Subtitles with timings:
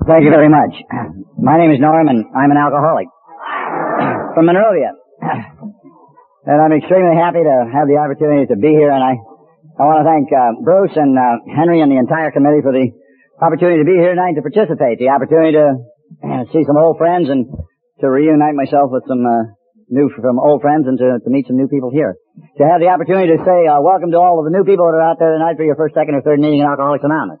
[0.00, 0.72] Thank you very much.
[1.36, 3.04] My name is Norm, and I'm an alcoholic
[4.32, 4.96] from Monrovia.
[6.48, 9.20] And I'm extremely happy to have the opportunity to be here, and I,
[9.76, 12.96] I want to thank uh, Bruce and uh, Henry and the entire committee for the
[13.44, 15.66] opportunity to be here tonight to participate, the opportunity to
[16.24, 17.44] uh, see some old friends and
[18.00, 19.52] to reunite myself with some uh,
[19.92, 22.16] new from old friends and to, to meet some new people here.
[22.56, 24.96] To have the opportunity to say uh, welcome to all of the new people that
[24.96, 27.36] are out there tonight for your first, second, or third meeting in Alcoholics Anonymous.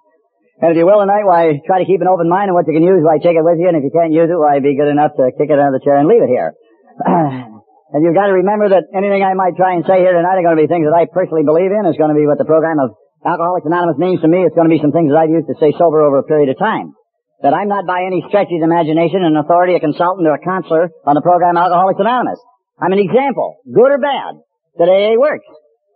[0.60, 2.76] And if you will tonight, why try to keep an open mind and what you
[2.76, 4.76] can use, why take it with you, and if you can't use it, why be
[4.76, 6.52] good enough to kick it out of the chair and leave it here.
[7.96, 10.44] and you've got to remember that anything I might try and say here tonight are
[10.44, 11.88] going to be things that I personally believe in.
[11.88, 12.92] It's going to be what the program of
[13.24, 14.44] Alcoholics Anonymous means to me.
[14.44, 16.52] It's going to be some things that I've used to stay sober over a period
[16.52, 16.92] of time.
[17.40, 20.92] That I'm not by any stretch of imagination an authority, a consultant, or a counselor
[21.08, 22.40] on the program Alcoholics Anonymous.
[22.76, 24.44] I'm an example, good or bad,
[24.76, 25.48] that AA works.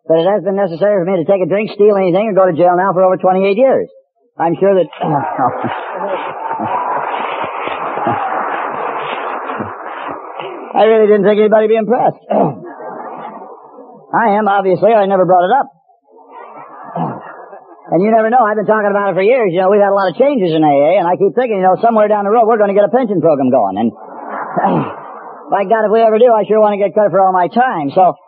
[0.09, 2.49] But it has been necessary for me to take a drink, steal anything, or go
[2.49, 3.93] to jail now for over 28 years.
[4.35, 4.91] I'm sure that.
[4.99, 5.23] Uh,
[10.75, 12.19] I really didn't think anybody'd be impressed.
[14.11, 14.91] I am, obviously.
[14.91, 15.71] I never brought it up.
[17.95, 18.43] And you never know.
[18.43, 19.55] I've been talking about it for years.
[19.55, 21.67] You know, we've had a lot of changes in AA, and I keep thinking, you
[21.67, 23.79] know, somewhere down the road we're going to get a pension program going.
[23.79, 23.95] And
[25.55, 27.47] by God, if we ever do, I sure want to get credit for all my
[27.47, 27.95] time.
[27.95, 28.19] So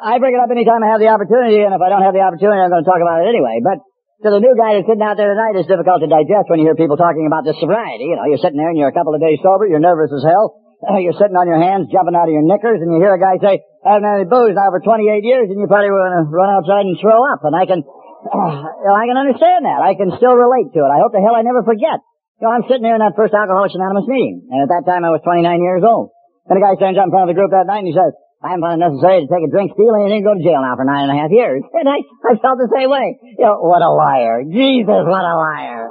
[0.00, 2.24] I bring it up anytime I have the opportunity, and if I don't have the
[2.24, 3.60] opportunity, I'm going to talk about it anyway.
[3.60, 3.84] But
[4.22, 6.66] to the new guy that's sitting out there tonight, it's difficult to digest when you
[6.70, 8.06] hear people talking about this sobriety.
[8.06, 10.22] You know, you're sitting there and you're a couple of days sober, you're nervous as
[10.22, 10.62] hell,
[11.02, 13.42] you're sitting on your hands, jumping out of your knickers, and you hear a guy
[13.42, 16.22] say, I haven't had any booze now for 28 years, and you probably want to
[16.30, 17.42] run outside and throw up.
[17.42, 17.82] And I can,
[18.30, 19.82] uh, I can understand that.
[19.82, 20.90] I can still relate to it.
[20.94, 21.98] I hope the hell I never forget.
[22.38, 25.02] You know, I'm sitting there in that first Alcoholics Anonymous meeting, and at that time
[25.02, 26.14] I was 29 years old.
[26.46, 28.14] And a guy stands up in front of the group that night and he says,
[28.42, 30.74] I haven't found it necessary to take a drink, steal anything, go to jail now
[30.74, 31.62] for nine and a half years.
[31.78, 33.18] And I, I felt the same way.
[33.38, 34.42] You know, what a liar.
[34.42, 35.90] Jesus, what a liar.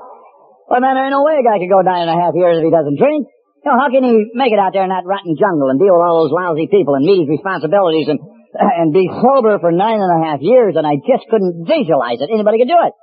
[0.67, 2.59] Well, man, there ain't no way a guy can go nine and a half years
[2.59, 3.27] if he doesn't drink.
[3.63, 5.95] You know, how can he make it out there in that rotten jungle and deal
[5.95, 8.19] with all those lousy people and meet his responsibilities and,
[8.55, 10.75] and be sober for nine and a half years?
[10.75, 12.31] And I just couldn't visualize it.
[12.31, 12.93] Anybody could do it.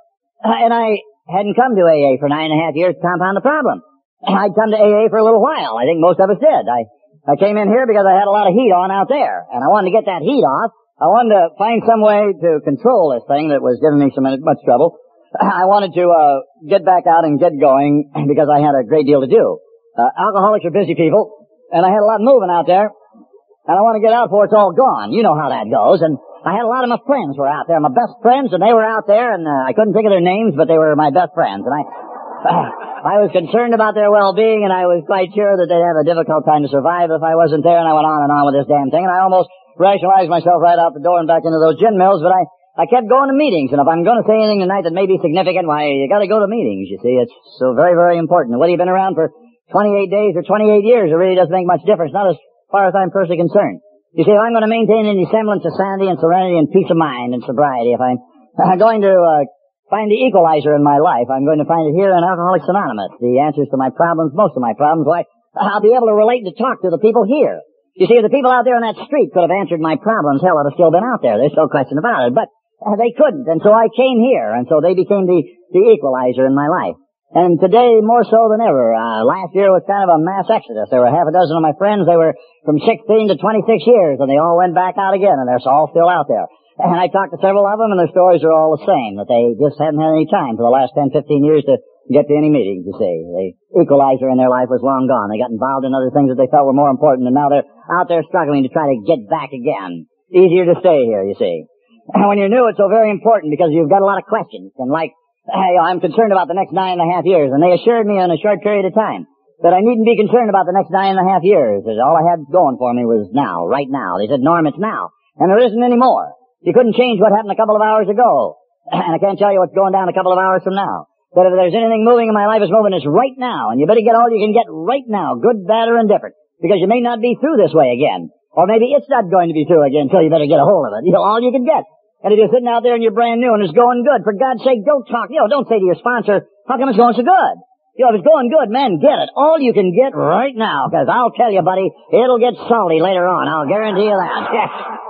[0.45, 3.37] Uh, and I hadn't come to AA for nine and a half years to compound
[3.37, 3.81] the problem.
[4.25, 5.77] I'd come to AA for a little while.
[5.77, 6.63] I think most of us did.
[6.69, 6.89] I
[7.27, 9.59] I came in here because I had a lot of heat on out there, and
[9.59, 10.71] I wanted to get that heat off.
[10.99, 14.19] I wanted to find some way to control this thing that was giving me so
[14.23, 14.99] much trouble.
[15.35, 19.07] I wanted to uh, get back out and get going because I had a great
[19.07, 19.59] deal to do.
[19.95, 23.81] Uh, alcoholics are busy people, and I had a lot moving out there, and I
[23.83, 25.11] want to get out before it's all gone.
[25.11, 27.67] You know how that goes, and I had a lot of my friends were out
[27.67, 30.15] there, my best friends, and they were out there, and uh, I couldn't think of
[30.15, 32.08] their names, but they were my best friends, and I.
[32.39, 36.07] I was concerned about their well-being, and I was quite sure that they'd have a
[36.07, 38.55] difficult time to survive if I wasn't there, and I went on and on with
[38.55, 41.59] this damn thing, and I almost rationalized myself right out the door and back into
[41.59, 42.43] those gin mills, but I,
[42.79, 45.07] I kept going to meetings, and if I'm going to say anything tonight that may
[45.07, 47.19] be significant, why, you gotta go to meetings, you see.
[47.19, 48.55] It's so very, very important.
[48.55, 49.31] Whether you've been around for
[49.75, 52.39] 28 days or 28 years, it really doesn't make much difference, not as
[52.71, 53.83] far as I'm personally concerned.
[54.15, 56.87] You see, if I'm going to maintain any semblance of sanity and serenity and peace
[56.87, 58.19] of mind and sobriety, if I'm
[58.79, 59.43] going to uh,
[59.89, 61.27] find the equalizer in my life.
[61.27, 63.17] I'm going to find it here in Alcoholics Anonymous.
[63.19, 65.25] The answers to my problems, most of my problems, why,
[65.57, 67.65] I'll be able to relate and talk to the people here.
[67.97, 70.39] You see, the people out there on that street could have answered my problems.
[70.39, 71.35] Hell, I'd have still been out there.
[71.35, 72.37] There's no question about it.
[72.37, 72.47] But
[72.79, 75.43] uh, they couldn't, and so I came here, and so they became the,
[75.75, 76.95] the equalizer in my life.
[77.29, 80.89] And today, more so than ever, uh, last year was kind of a mass exodus.
[80.89, 82.09] There were half a dozen of my friends.
[82.09, 82.33] They were
[82.65, 85.93] from 16 to 26 years, and they all went back out again, and they're all
[85.93, 86.49] still out there.
[86.79, 89.27] And I talked to several of them, and their stories are all the same, that
[89.27, 91.75] they just haven't had any time for the last 10, 15 years to
[92.07, 93.15] get to any meetings, you see.
[93.27, 95.27] The equalizer in their life was long gone.
[95.27, 97.67] They got involved in other things that they felt were more important, and now they're
[97.91, 100.07] out there struggling to try to get back again.
[100.31, 101.67] Easier to stay here, you see.
[102.15, 104.71] And when you're new, it's so very important because you've got a lot of questions.
[104.79, 105.11] And like,
[105.51, 108.15] hey, I'm concerned about the next nine and a half years, and they assured me
[108.15, 109.27] in a short period of time
[109.59, 111.83] that I needn't be concerned about the next nine and a half years.
[111.83, 114.15] That all I had going for me was now, right now.
[114.15, 115.11] They said, Norm, it's now.
[115.35, 116.38] And there isn't any more.
[116.61, 118.59] You couldn't change what happened a couple of hours ago.
[118.91, 121.07] and I can't tell you what's going down a couple of hours from now.
[121.29, 122.91] But if there's anything moving in my life, it's moving.
[122.91, 123.69] It's right now.
[123.69, 125.37] And you better get all you can get right now.
[125.37, 126.33] Good, bad, or indifferent.
[126.57, 128.33] Because you may not be through this way again.
[128.49, 130.89] Or maybe it's not going to be through again, so you better get a hold
[130.89, 131.05] of it.
[131.05, 131.85] You know, all you can get.
[132.25, 134.33] And if you're sitting out there and you're brand new and it's going good, for
[134.33, 137.13] God's sake, don't talk, you know, don't say to your sponsor, how come it's going
[137.13, 137.55] so good?
[137.95, 139.29] You know, if it's going good, man, get it.
[139.37, 143.23] All you can get right now, because I'll tell you, buddy, it'll get salty later
[143.23, 143.47] on.
[143.47, 144.99] I'll guarantee you that.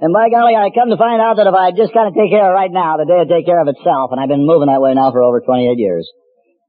[0.00, 2.32] And by golly, I come to find out that if I just kind of take
[2.32, 4.12] care of right now, the day will take care of itself.
[4.12, 6.08] And I've been moving that way now for over 28 years.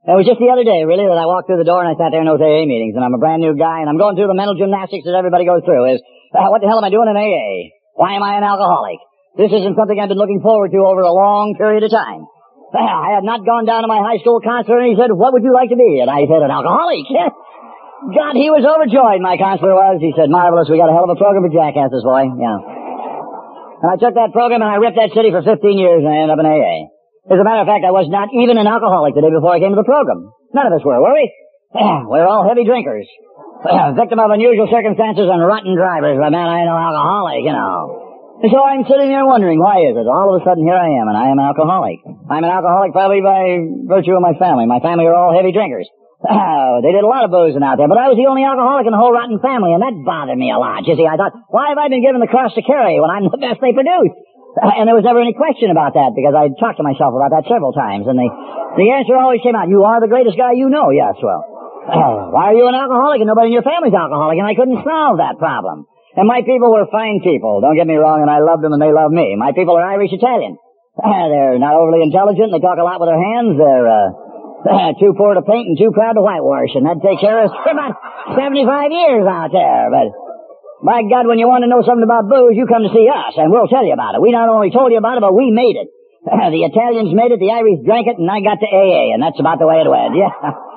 [0.03, 1.95] It was just the other day, really, that I walked through the door and I
[1.95, 2.99] sat there in those AA meetings.
[2.99, 5.47] And I'm a brand new guy, and I'm going through the mental gymnastics that everybody
[5.47, 5.95] goes through.
[5.95, 6.03] Is
[6.35, 7.71] uh, what the hell am I doing in AA?
[7.95, 8.99] Why am I an alcoholic?
[9.39, 12.27] This isn't something I've been looking forward to over a long period of time.
[12.75, 15.43] I had not gone down to my high school counselor and he said, what would
[15.43, 15.99] you like to be?
[15.99, 17.03] And I said, an alcoholic.
[18.15, 19.99] God, he was overjoyed, my counselor was.
[19.99, 22.31] He said, marvelous, we got a hell of a program for jackasses, boy.
[22.39, 22.70] Yeah.
[23.81, 26.21] And I took that program and I ripped that city for 15 years and I
[26.21, 26.93] ended up in AA.
[27.33, 29.61] As a matter of fact, I was not even an alcoholic the day before I
[29.61, 30.29] came to the program.
[30.53, 31.25] None of us were, were we?
[32.11, 33.09] we're all heavy drinkers.
[33.97, 38.01] Victim of unusual circumstances and rotten drivers, but man, I ain't no alcoholic, you know.
[38.41, 40.05] And so I'm sitting there wondering, why is it?
[40.09, 42.01] All of a sudden here I am, and I am an alcoholic.
[42.25, 44.65] I'm an alcoholic probably by virtue of my family.
[44.65, 45.85] My family are all heavy drinkers.
[46.21, 48.93] They did a lot of boozing out there, but I was the only alcoholic in
[48.93, 50.85] the whole rotten family, and that bothered me a lot.
[50.85, 53.25] You see, I thought, why have I been given the cross to carry when I'm
[53.25, 54.13] the best they produce?
[54.51, 57.49] And there was never any question about that, because I talked to myself about that
[57.49, 58.27] several times, and the,
[58.77, 60.93] the answer always came out, you are the greatest guy you know.
[60.93, 61.41] Yes, well,
[62.29, 64.37] why are you an alcoholic and nobody in your family's alcoholic?
[64.37, 65.89] And I couldn't solve that problem.
[66.13, 67.63] And my people were fine people.
[67.63, 69.33] Don't get me wrong, and I loved them and they loved me.
[69.39, 70.59] My people are Irish Italian.
[70.99, 72.51] They're not overly intelligent.
[72.51, 73.55] They talk a lot with their hands.
[73.55, 74.11] They're uh,
[74.61, 77.49] Uh, too poor to paint and too proud to whitewash, and that takes care of
[77.49, 77.97] us for about
[78.37, 79.89] 75 years out there.
[79.89, 80.07] But
[80.85, 83.33] by God, when you want to know something about booze, you come to see us,
[83.41, 84.21] and we'll tell you about it.
[84.21, 85.89] We not only told you about it, but we made it.
[86.53, 89.41] the Italians made it, the Irish drank it, and I got to AA, and that's
[89.41, 90.13] about the way it went.
[90.21, 90.69] Yeah.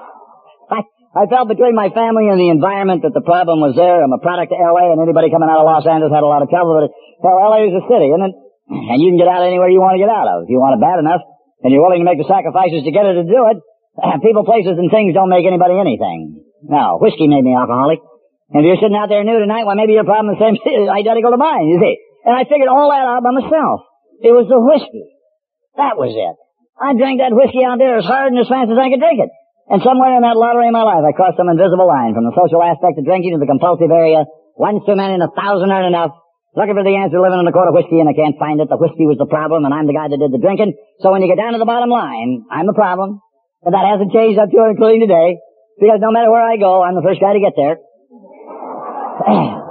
[1.15, 4.03] I felt between my family and the environment that the problem was there.
[4.03, 6.43] I'm a product of LA and anybody coming out of Los Angeles had a lot
[6.43, 6.93] of trouble with it.
[7.23, 8.35] Well, LA is a city, isn't it?
[8.67, 10.43] And you can get out anywhere you want to get out of.
[10.43, 11.23] If you want it bad enough
[11.63, 13.63] and you're willing to make the sacrifices to get it to do it,
[13.95, 16.43] Uh, people, places, and things don't make anybody anything.
[16.67, 18.03] Now, whiskey made me alcoholic.
[18.51, 20.57] And if you're sitting out there new tonight, well, maybe your problem is the same,
[20.91, 21.95] identical to mine, you see.
[22.27, 23.87] And I figured all that out by myself.
[24.19, 25.15] It was the whiskey.
[25.79, 26.37] That was it.
[26.75, 29.23] I drank that whiskey out there as hard and as fast as I could drink
[29.23, 29.31] it.
[29.71, 32.35] And somewhere in that lottery of my life, I crossed some invisible line from the
[32.37, 34.27] social aspect of drinking to the compulsive area.
[34.59, 36.13] Once too many and a thousand aren't enough.
[36.55, 38.71] Looking for the answer living in a quart of whiskey and I can't find it.
[38.71, 40.79] The whiskey was the problem and I'm the guy that did the drinking.
[41.03, 43.24] So when you get down to the bottom line, I'm the problem.
[43.65, 45.41] And that hasn't changed up to including today.
[45.81, 47.81] Because no matter where I go, I'm the first guy to get there.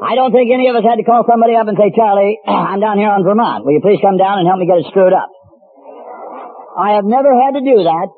[0.00, 2.80] I don't think any of us had to call somebody up and say, Charlie, I'm
[2.80, 3.66] down here on Vermont.
[3.66, 5.28] Will you please come down and help me get it screwed up?
[6.78, 8.08] I have never had to do that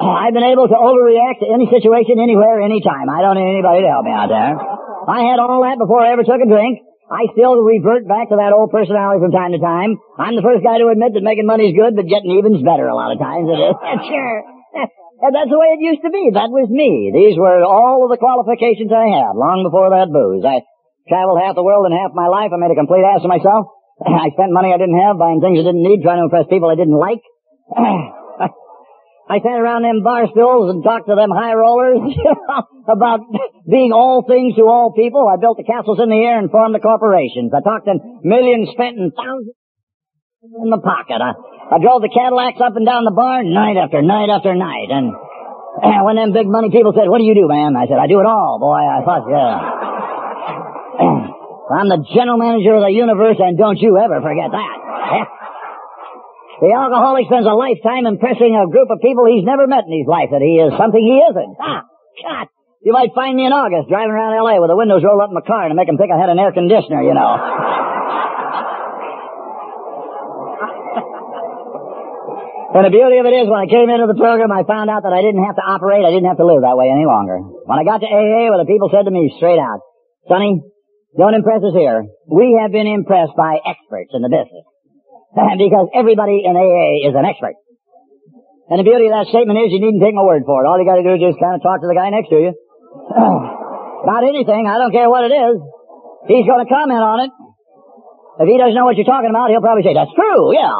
[0.00, 3.10] I've been able to overreact to any situation, anywhere, anytime.
[3.10, 4.56] I don't need anybody to help me out there.
[4.56, 6.80] I had all that before I ever took a drink.
[7.10, 9.98] I still revert back to that old personality from time to time.
[10.14, 12.94] I'm the first guy to admit that making money's good, but getting even's better a
[12.94, 13.50] lot of times.
[13.50, 13.74] It is.
[14.06, 14.38] sure.
[15.20, 16.32] And that's the way it used to be.
[16.32, 17.12] That was me.
[17.12, 20.40] These were all of the qualifications I had long before that booze.
[20.48, 20.64] I
[21.12, 22.48] traveled half the world in half my life.
[22.48, 23.68] I made a complete ass of myself.
[24.00, 26.72] I spent money I didn't have buying things I didn't need, trying to impress people
[26.72, 27.20] I didn't like.
[29.30, 32.02] I sat around them bar stools and talked to them high rollers
[32.90, 33.22] about
[33.62, 35.22] being all things to all people.
[35.22, 37.54] I built the castles in the air and formed the corporations.
[37.54, 37.94] I talked to
[38.26, 39.54] millions spent and thousands
[40.42, 41.22] in the pocket.
[41.22, 41.38] I,
[41.70, 44.90] I drove the Cadillacs up and down the bar night after night after night.
[44.90, 47.78] And, and when them big money people said, what do you do, man?
[47.78, 48.82] I said, I do it all, boy.
[48.82, 49.54] I thought, yeah.
[51.78, 55.30] I'm the general manager of the universe and don't you ever forget that.
[56.60, 60.04] The alcoholic spends a lifetime impressing a group of people he's never met in his
[60.04, 61.56] life that he is something he isn't.
[61.56, 61.88] Ah,
[62.20, 62.52] God.
[62.84, 64.60] You might find me in August driving around L.A.
[64.60, 66.36] with the windows rolled up in my car and make him think I had an
[66.36, 67.32] air conditioner, you know.
[72.76, 75.08] and the beauty of it is, when I came into the program, I found out
[75.08, 77.40] that I didn't have to operate, I didn't have to live that way any longer.
[77.40, 79.80] When I got to AA, well, the people said to me straight out,
[80.28, 80.60] Sonny,
[81.16, 82.04] don't impress us here.
[82.28, 84.68] We have been impressed by experts in the business.
[85.64, 87.54] because everybody in AA is an expert.
[88.70, 90.66] And the beauty of that statement is you needn't take my word for it.
[90.66, 92.52] All you gotta do is just kind of talk to the guy next to you.
[94.06, 95.58] About anything, I don't care what it is.
[96.30, 97.30] He's gonna comment on it.
[98.40, 100.72] If he doesn't know what you're talking about, he'll probably say, that's true, yeah.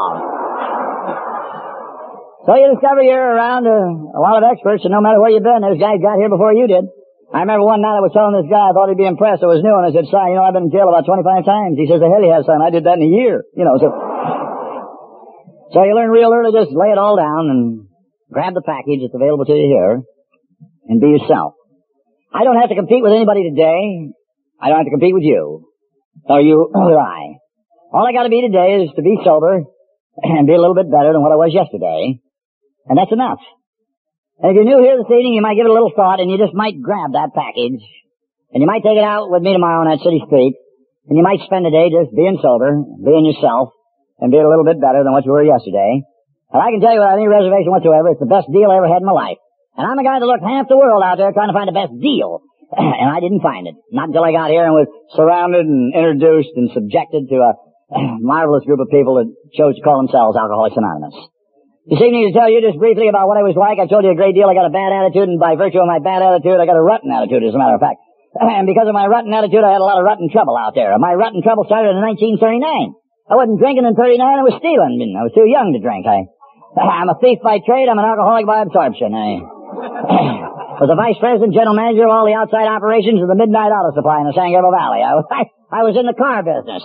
[2.49, 3.81] So you discover you're around a,
[4.17, 6.57] a lot of experts, and no matter where you've been, those guys got here before
[6.57, 6.89] you did.
[7.37, 9.45] I remember one night I was telling this guy I thought he'd be impressed.
[9.45, 11.45] It was new, and I said, son, you know, I've been in jail about 25
[11.45, 11.77] times.
[11.77, 12.65] He says, the hell you have, son.
[12.65, 13.45] I did that in a year.
[13.53, 13.93] You know, so
[15.73, 17.87] so you learn real early, just lay it all down and
[18.33, 20.03] grab the package that's available to you here
[20.89, 21.55] and be yourself.
[22.33, 24.11] I don't have to compete with anybody today.
[24.61, 25.67] I don't have to compete with you.
[26.25, 27.39] Or you or I.
[27.93, 29.63] All I gotta be today is to be sober
[30.23, 32.19] and be a little bit better than what I was yesterday.
[32.87, 33.41] And that's enough.
[34.43, 36.31] And if you're new here this evening, you might give it a little thought and
[36.31, 37.83] you just might grab that package.
[38.51, 40.55] And you might take it out with me tomorrow on that city street.
[41.07, 43.71] And you might spend the day just being sober, being yourself,
[44.21, 46.05] and be a little bit better than what you were yesterday.
[46.53, 48.91] And I can tell you without any reservation whatsoever, it's the best deal I ever
[48.91, 49.41] had in my life.
[49.77, 51.77] And I'm a guy that looked half the world out there trying to find the
[51.77, 52.43] best deal.
[52.77, 53.75] and I didn't find it.
[53.91, 57.53] Not until I got here and was surrounded and introduced and subjected to a
[58.23, 61.17] marvelous group of people that chose to call themselves Alcoholics Anonymous.
[61.91, 63.83] This evening to tell you just briefly about what I was like.
[63.83, 64.47] I told you a great deal.
[64.47, 66.85] I got a bad attitude, and by virtue of my bad attitude, I got a
[66.85, 67.99] rotten attitude, as a matter of fact.
[68.39, 70.95] And because of my rotten attitude, I had a lot of rotten trouble out there.
[71.03, 73.00] My rotten trouble started in 1939.
[73.31, 74.99] I wasn't drinking in 39, I was stealing.
[75.15, 76.03] I was too young to drink.
[76.03, 76.27] I,
[76.75, 79.15] I'm a thief by trade, I'm an alcoholic by absorption.
[79.15, 79.39] I
[80.83, 83.95] was the vice president, general manager of all the outside operations of the Midnight Auto
[83.95, 85.07] Supply in the San Gabriel Valley.
[85.07, 85.43] I, I,
[85.79, 86.83] I was in the car business.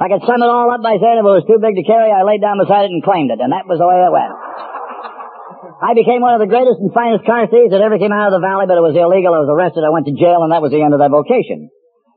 [0.00, 2.08] I could sum it all up by saying if it was too big to carry,
[2.08, 4.32] I laid down beside it and claimed it, and that was the way it went.
[5.82, 8.38] I became one of the greatest and finest car thieves that ever came out of
[8.38, 9.36] the valley, but it was illegal.
[9.36, 9.84] I was arrested.
[9.84, 11.68] I went to jail, and that was the end of that vocation.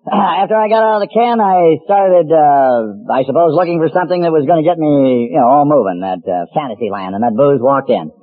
[0.06, 4.22] After I got out of the can, I started, uh, I suppose, looking for something
[4.22, 7.26] that was going to get me, you know, all moving, that uh, fantasy land, and
[7.26, 8.14] that booze walked in.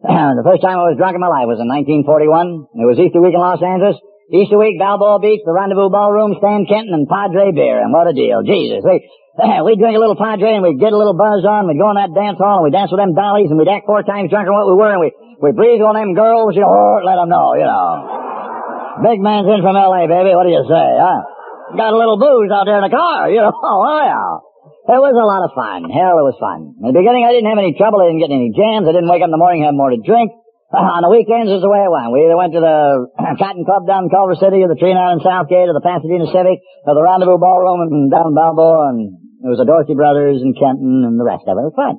[0.00, 2.80] the first time I was drunk in my life was in 1941.
[2.80, 4.00] It was Easter week in Los Angeles.
[4.32, 8.16] Easter week, Balboa Beach, the Rendezvous Ballroom, Stan Kenton, and Padre Beer, and what a
[8.16, 8.40] deal.
[8.40, 9.04] Jesus, we,
[9.68, 12.00] we'd drink a little Padre and we'd get a little buzz on, we'd go in
[12.00, 14.48] that dance hall and we'd dance with them dollies and we'd act four times drunker
[14.48, 15.12] than what we were and we,
[15.44, 18.25] we'd breathe on them girls, you know, let them know, you know.
[19.02, 20.32] Big man's in from L.A., baby.
[20.32, 21.20] What do you say, huh?
[21.76, 23.52] Got a little booze out there in the car, you know.
[23.52, 24.44] Oh, yeah.
[24.86, 25.90] It was a lot of fun.
[25.90, 26.78] Hell, it was fun.
[26.78, 27.98] In the beginning, I didn't have any trouble.
[27.98, 28.86] I didn't get any jams.
[28.86, 30.30] I didn't wake up in the morning and have more to drink.
[30.74, 32.10] on the weekends is the way it went.
[32.10, 33.06] We either went to the
[33.42, 36.94] Cotton Club down in Culver City, or the Trianon Southgate, or the Pasadena Civic, or
[36.94, 41.14] the Rendezvous Ballroom and down Balboa, and it was the Dorsey Brothers and Kenton and
[41.18, 41.62] the rest of it.
[41.62, 41.94] It was fun.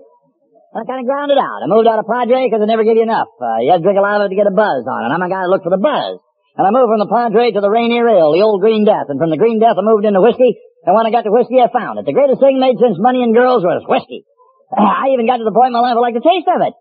[0.75, 1.63] I kind of grounded out.
[1.63, 3.31] I moved out of Padre because I never give you enough.
[3.39, 5.09] Uh, you had to drink a lot of it to get a buzz on it.
[5.15, 6.19] I'm a guy that looked for the buzz.
[6.57, 9.13] And I moved from the Padre to the Rainier Ale, the old Green Death.
[9.13, 10.57] And from the Green Death I moved into whiskey.
[10.89, 12.09] And when I got to whiskey, I found it.
[12.09, 14.25] The greatest thing made since money and girls was whiskey.
[14.73, 16.73] I even got to the point in my life I liked the taste of it.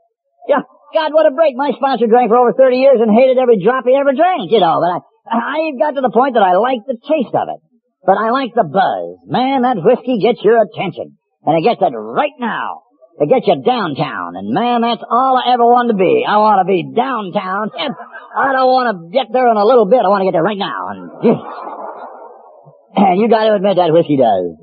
[0.48, 0.64] Yeah,
[0.96, 1.52] God, what a break.
[1.60, 4.64] My sponsor drank for over 30 years and hated every drop he ever drank, you
[4.64, 4.80] know.
[4.80, 7.60] But I, I got to the point that I liked the taste of it.
[8.06, 9.20] But I like the buzz.
[9.28, 11.18] Man, that whiskey gets your attention.
[11.44, 12.85] And it gets it right now.
[13.16, 14.36] It gets you downtown.
[14.36, 16.20] And man, that's all I ever wanted to be.
[16.28, 17.72] I want to be downtown.
[17.72, 17.96] And
[18.36, 20.04] I don't want to get there in a little bit.
[20.04, 20.92] I want to get there right now.
[20.92, 21.00] And,
[23.08, 24.60] and you got to admit that whiskey does.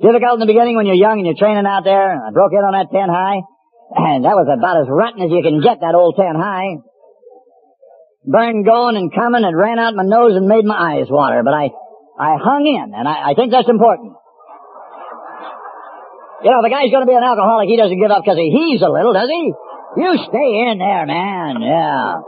[0.00, 2.24] Difficult in the beginning when you're young and you're training out there.
[2.24, 3.44] I broke in on that 10 high.
[3.92, 6.80] And that was about as rotten as you can get, that old 10 high.
[8.24, 9.44] Burned going and coming.
[9.44, 11.44] It ran out my nose and made my eyes water.
[11.44, 11.68] But I,
[12.16, 12.96] I hung in.
[12.96, 14.16] And I, I think that's important.
[16.42, 17.70] You know, the guy's going to be an alcoholic.
[17.70, 19.54] He doesn't give up because he heaves a little, does he?
[19.94, 21.62] You stay in there, man.
[21.62, 22.18] Yeah.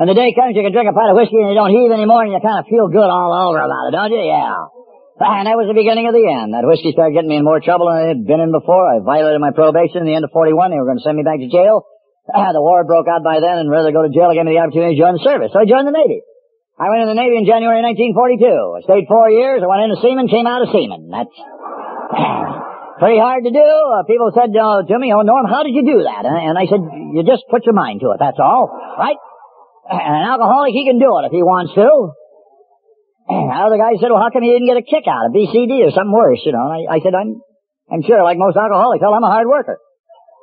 [0.00, 1.92] And the day comes you can drink a pint of whiskey and you don't heave
[1.92, 4.24] anymore and you kind of feel good all over about it, don't you?
[4.24, 4.72] Yeah.
[5.20, 6.56] And that was the beginning of the end.
[6.56, 8.88] That whiskey started getting me in more trouble than I had been in before.
[8.88, 10.72] I violated my probation in the end of 41.
[10.72, 11.84] They were going to send me back to jail.
[12.32, 14.96] the war broke out by then and rather go to jail, gave me the opportunity
[14.96, 15.52] to join the service.
[15.52, 16.24] So I joined the Navy.
[16.80, 18.40] I went in the Navy in January 1942.
[18.40, 19.60] I stayed four years.
[19.60, 21.12] I went into seaman, came out of seaman.
[21.12, 21.36] That's...
[23.00, 23.64] Pretty hard to do.
[23.64, 26.28] Uh, people said uh, to me, oh, Norm, how did you do that?
[26.28, 28.68] And, and I said, you just put your mind to it, that's all.
[28.68, 29.16] Right?
[29.88, 31.88] And an alcoholic, he can do it if he wants to.
[33.32, 35.80] And the guy said, well, how come you didn't get a kick out of BCD
[35.80, 36.68] or something worse, you know?
[36.68, 37.40] I, I said, I'm,
[37.88, 39.80] I'm sure, like most alcoholics, hell, I'm a hard worker.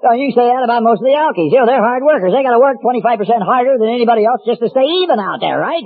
[0.01, 1.53] So you say that about most of the alkies.
[1.53, 2.33] You know, they're hard workers.
[2.33, 5.85] They gotta work 25% harder than anybody else just to stay even out there, right?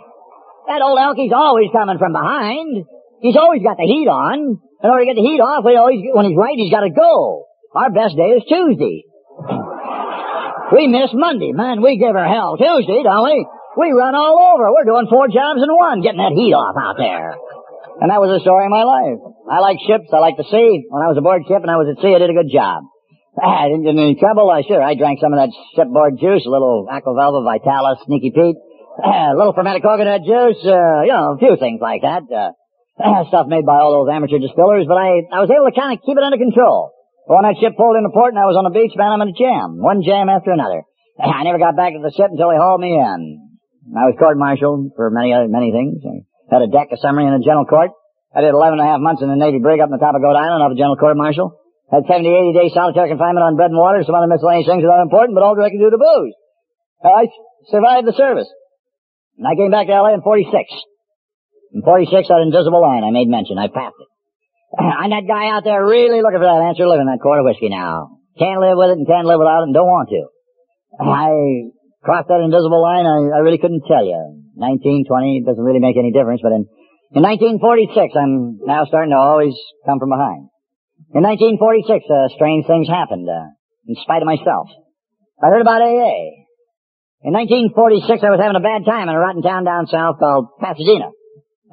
[0.71, 2.87] That old alkie's always coming from behind.
[3.19, 4.59] He's always got the heat on.
[4.81, 6.89] In order to get the heat off, know, he's, when he's right, he's got to
[6.89, 7.45] go.
[7.77, 9.05] Our best day is Tuesday.
[10.73, 11.51] We miss Monday.
[11.51, 13.45] Man, we give her hell Tuesday, don't we?
[13.77, 14.71] We run all over.
[14.71, 17.35] We're doing four jobs in one, getting that heat off out there.
[18.01, 19.19] And that was the story of my life.
[19.47, 20.09] I like ships.
[20.09, 20.87] I like the sea.
[20.89, 22.83] When I was aboard ship and I was at sea, I did a good job.
[23.37, 24.49] I didn't get any trouble.
[24.49, 28.31] I sure, I drank some of that shipboard juice, a little Aqua Velva Vitalis, Sneaky
[28.31, 28.59] Pete,
[28.99, 32.27] a little fermented coconut juice, uh, you know, a few things like that.
[32.27, 32.51] Uh,
[32.99, 35.95] Ah, stuff made by all those amateur distillers, but I, I was able to kind
[35.95, 36.91] of keep it under control.
[37.29, 39.31] When that ship pulled into port and I was on the beach, man, I'm in
[39.31, 39.79] a jam.
[39.79, 40.83] One jam after another.
[41.15, 43.19] Ah, I never got back to the ship until they hauled me in.
[43.95, 46.03] I was court-martialed for many other, many things.
[46.03, 47.95] I had a deck, a summary, and a general court.
[48.35, 50.15] I did 11 and a half months in the Navy brig up on the top
[50.15, 51.55] of Goat Island off a general court-martial.
[51.91, 54.91] Had 70, 80 days solitary confinement on bread and water, some other miscellaneous things that
[54.91, 56.35] are important, but all directly due to booze.
[57.03, 57.27] I
[57.67, 58.47] survived the service.
[59.35, 60.51] And I came back to LA in 46.
[61.71, 63.57] In 46, that invisible line I made mention.
[63.57, 64.09] I passed it.
[64.79, 67.71] I'm that guy out there really looking for that answer living that quart of whiskey
[67.71, 68.19] now.
[68.39, 70.21] Can't live with it and can't live without it and don't want to.
[70.99, 71.71] I
[72.03, 74.43] crossed that invisible line, I, I really couldn't tell you.
[74.55, 76.67] 19, 20, it doesn't really make any difference, but in,
[77.15, 79.55] in 1946, I'm now starting to always
[79.87, 80.51] come from behind.
[81.15, 83.51] In 1946, uh, strange things happened, uh,
[83.87, 84.67] in spite of myself.
[85.39, 86.47] I heard about AA.
[87.23, 90.59] In 1946, I was having a bad time in a rotten town down south called
[90.59, 91.11] Pasadena.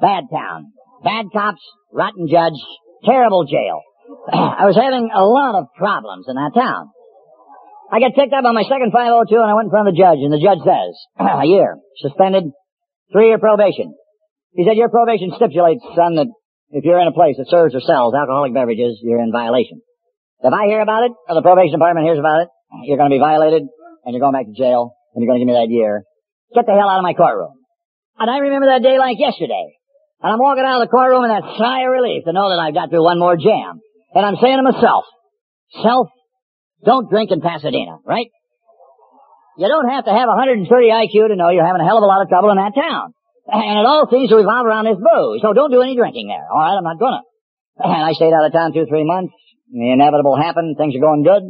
[0.01, 0.71] Bad town.
[1.03, 2.59] Bad cops, rotten judge,
[3.05, 3.81] terrible jail.
[4.31, 6.91] I was having a lot of problems in that town.
[7.91, 9.99] I got picked up on my second 502 and I went in front of the
[9.99, 12.51] judge and the judge says, a year, suspended,
[13.11, 13.95] three year probation.
[14.53, 16.27] He said, your probation stipulates, son, that
[16.71, 19.81] if you're in a place that serves or sells alcoholic beverages, you're in violation.
[20.41, 22.49] If I hear about it, or the probation department hears about it,
[22.85, 23.63] you're going to be violated,
[24.05, 26.05] and you're going back to jail, and you're going to give me that year.
[26.53, 27.59] Get the hell out of my courtroom.
[28.17, 29.78] And I remember that day like yesterday.
[30.21, 32.59] And I'm walking out of the courtroom in that sigh of relief to know that
[32.59, 33.79] I've got through one more jam.
[34.13, 35.05] And I'm saying to myself,
[35.79, 36.11] self,
[36.83, 38.27] don't drink in Pasadena, right?
[39.55, 42.11] You don't have to have 130 IQ to know you're having a hell of a
[42.11, 43.15] lot of trouble in that town.
[43.47, 45.39] And it all seems to revolve around this booze.
[45.41, 46.45] So don't do any drinking there.
[46.51, 47.23] All right, I'm not gonna.
[47.79, 49.33] And I stayed out of town two, three months.
[49.71, 50.75] The inevitable happened.
[50.77, 51.43] Things are going good.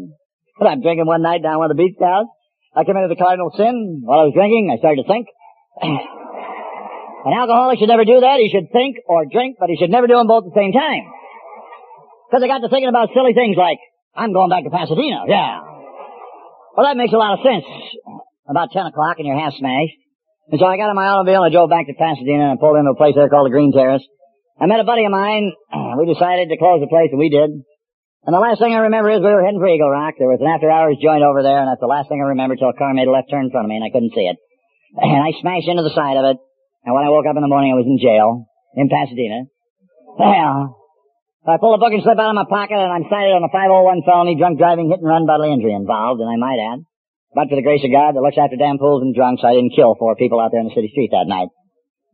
[0.57, 2.29] But I'm drinking one night down one of the beach towns.
[2.75, 4.01] I committed the cardinal sin.
[4.05, 5.27] While I was drinking, I started to think.
[7.25, 8.39] An alcoholic should never do that.
[8.39, 10.71] He should think or drink, but he should never do them both at the same
[10.71, 11.03] time.
[12.29, 13.81] Because I got to thinking about silly things like,
[14.15, 15.27] I'm going back to Pasadena.
[15.27, 15.59] Yeah.
[16.77, 17.65] Well, that makes a lot of sense.
[18.47, 19.97] About 10 o'clock and you're half smashed.
[20.49, 22.77] And so I got in my automobile and I drove back to Pasadena and pulled
[22.77, 24.05] into a place there called the Green Terrace.
[24.61, 25.51] I met a buddy of mine.
[25.99, 27.51] We decided to close the place and we did.
[28.23, 30.15] And the last thing I remember is we were heading for Eagle Rock.
[30.15, 32.55] There was an after hours joint over there and that's the last thing I remember
[32.55, 34.29] till a car made a left turn in front of me and I couldn't see
[34.29, 34.38] it.
[35.03, 36.38] And I smashed into the side of it.
[36.86, 39.50] And when I woke up in the morning I was in jail in Pasadena.
[40.19, 40.79] Well,
[41.48, 43.51] I pulled a book and slip out of my pocket and I'm cited on a
[43.51, 46.86] 501 felony drunk driving hit and run bodily injury involved and I might add.
[47.33, 49.77] But for the grace of God that looks after damn fools and drunks, I didn't
[49.77, 51.53] kill four people out there in the city street that night.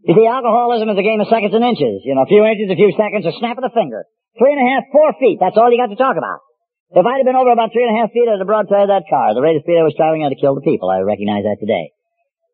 [0.05, 2.05] You see, alcoholism is a game of seconds and inches.
[2.05, 4.05] You know, a few inches, a few seconds, a snap of the finger.
[4.37, 6.45] Three and a half, four feet, that's all you got to talk about.
[6.93, 8.93] If I'd have been over about three and a half feet at the broadside of
[8.93, 10.91] that car, the rate of speed I was traveling, I'd have killed the people.
[10.91, 11.95] I recognize that today.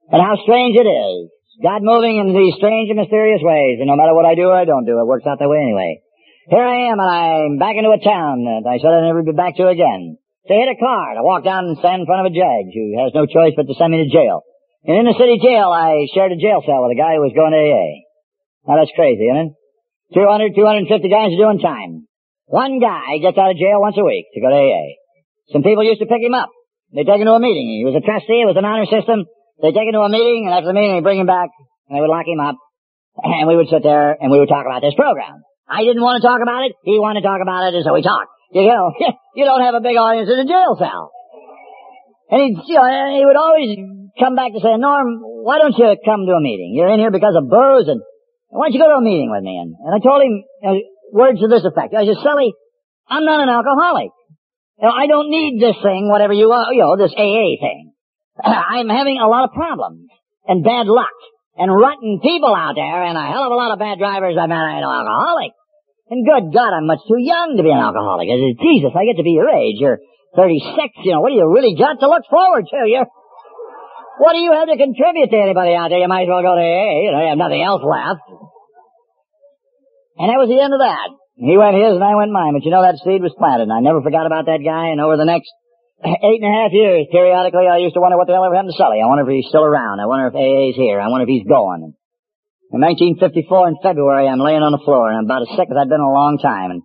[0.08, 1.34] And how strange it is.
[1.62, 4.58] God moving in these strange and mysterious ways, and no matter what I do or
[4.58, 6.02] I don't do, it works out that way anyway.
[6.50, 9.38] Here I am, and I'm back into a town that I said I'd never be
[9.38, 10.18] back to again.
[10.50, 12.98] To hit a car, to walk down and stand in front of a judge who
[12.98, 14.42] has no choice but to send me to jail.
[14.90, 17.38] And in the city jail, I shared a jail cell with a guy who was
[17.38, 18.10] going to AA.
[18.66, 20.18] Now that's crazy, isn't it?
[20.18, 22.10] 200, 250 guys are doing time.
[22.50, 24.98] One guy gets out of jail once a week to go to AA.
[25.54, 26.50] Some people used to pick him up.
[26.90, 27.70] They take him to a meeting.
[27.70, 28.42] He was a trustee.
[28.42, 29.30] It was an honor system.
[29.62, 31.54] They take him to a meeting, and after the meeting, they bring him back,
[31.88, 32.58] and they would lock him up,
[33.22, 35.46] and we would sit there, and we would talk about this program.
[35.70, 36.74] I didn't want to talk about it.
[36.84, 38.34] He wanted to talk about it, and so we talked.
[38.52, 38.92] You know,
[39.38, 41.14] you don't have a big audience in a jail cell.
[42.34, 43.70] And he'd, you know, he would always
[44.20, 46.74] come back to say, Norm, why don't you come to a meeting?
[46.76, 48.02] You're in here because of booze, and
[48.50, 49.56] why don't you go to a meeting with me?
[49.62, 50.76] And, and I told him you know,
[51.14, 51.94] words to this effect.
[51.94, 52.52] I said, Sully,
[53.08, 54.12] I'm not an alcoholic.
[54.80, 57.91] You know, I don't need this thing, whatever you, uh, you know, this AA thing.
[58.76, 60.10] I'm having a lot of problems
[60.48, 61.14] and bad luck
[61.58, 64.38] and rotten people out there and a hell of a lot of bad drivers.
[64.40, 65.54] I'm an alcoholic.
[66.12, 68.28] And good God, I'm much too young to be an alcoholic.
[68.28, 69.80] I said, Jesus, I get to be your age.
[69.80, 70.00] You're
[70.36, 72.80] 36, you know, what do you really got to look forward to?
[72.88, 73.04] You,
[74.20, 76.00] what do you have to contribute to anybody out there?
[76.00, 78.24] You might as well go to AA, you know, you have nothing else left.
[80.20, 81.16] And that was the end of that.
[81.40, 83.74] He went his and I went mine, but you know that seed was planted and
[83.74, 85.50] I never forgot about that guy and over the next
[86.02, 88.74] eight and a half years, periodically I used to wonder what the hell ever happened
[88.74, 89.02] to Sully.
[89.02, 90.02] I wonder if he's still around.
[90.02, 90.98] I wonder if AA's here.
[90.98, 91.94] I wonder if he's going.
[92.72, 95.76] In 1954 in February, I'm laying on the floor and I'm about as sick as
[95.76, 96.72] I've been in a long time.
[96.72, 96.82] And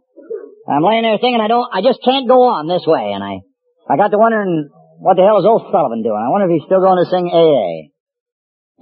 [0.67, 3.15] I'm laying there thinking I don't, I just can't go on this way.
[3.15, 3.47] And I,
[3.87, 4.67] I got to wondering
[4.99, 6.19] what the hell is old Sullivan doing?
[6.19, 7.95] I wonder if he's still going to sing AA.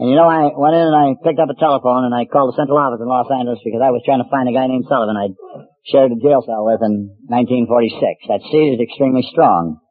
[0.01, 2.51] And you know, I went in and I picked up a telephone and I called
[2.51, 4.91] the central office in Los Angeles because I was trying to find a guy named
[4.91, 5.39] Sullivan I'd
[5.87, 8.01] shared a jail cell with in 1946.
[8.27, 9.84] That seed is extremely strong.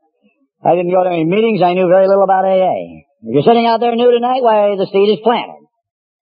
[0.63, 1.61] I didn't go to any meetings.
[1.61, 3.03] I knew very little about AA.
[3.23, 5.63] If you're sitting out there new tonight, why, the seed is planted.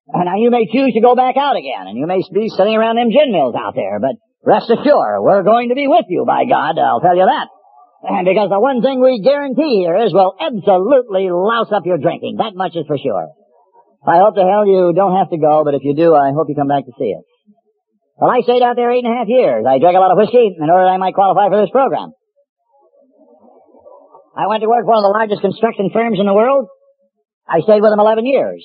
[0.10, 2.75] And now you may choose to go back out again, and you may be sitting
[2.75, 6.25] around them gin mills out there, but rest assured, we're going to be with you,
[6.25, 7.47] by God, I'll tell you that.
[8.01, 12.41] And because the one thing we guarantee here is we'll absolutely louse up your drinking.
[12.41, 13.30] That much is for sure.
[14.01, 16.49] I hope to hell you don't have to go, but if you do, I hope
[16.49, 17.25] you come back to see us.
[18.17, 19.65] Well, I stayed out there eight and a half years.
[19.69, 22.13] I drank a lot of whiskey in order that I might qualify for this program.
[24.35, 26.67] I went to work for one of the largest construction firms in the world.
[27.47, 28.63] I stayed with them 11 years.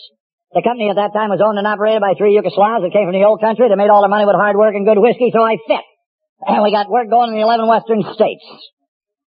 [0.55, 3.19] The company at that time was owned and operated by three Yugoslavs that came from
[3.19, 3.67] the old country.
[3.67, 5.83] They made all their money with hard work and good whiskey, so I fit.
[6.47, 8.47] And we got work going in the 11 western states.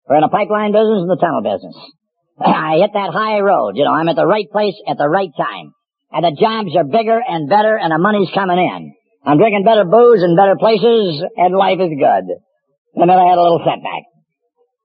[0.06, 1.78] We're in the pipeline business and the tunnel business.
[2.44, 3.80] I hit that high road.
[3.80, 5.72] You know, I'm at the right place at the right time.
[6.12, 8.94] And the jobs are bigger and better and the money's coming in.
[9.26, 12.26] I'm drinking better booze in better places and life is good.
[13.00, 14.04] And then I had a little setback.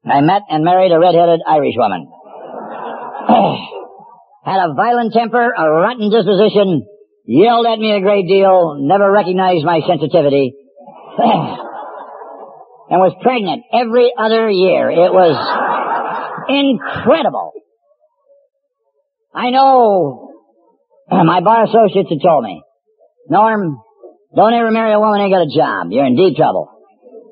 [0.04, 2.08] I met and married a red-headed Irish woman.
[4.44, 6.86] had a violent temper, a rotten disposition,
[7.26, 10.54] yelled at me a great deal, never recognized my sensitivity,
[11.18, 14.90] and was pregnant every other year.
[14.90, 15.36] It was,
[16.50, 17.52] Incredible.
[19.34, 20.32] I know
[21.10, 22.62] my bar associates had told me,
[23.28, 23.80] Norm,
[24.34, 25.92] don't ever marry a woman ain't got a job.
[25.92, 26.80] You're in deep trouble.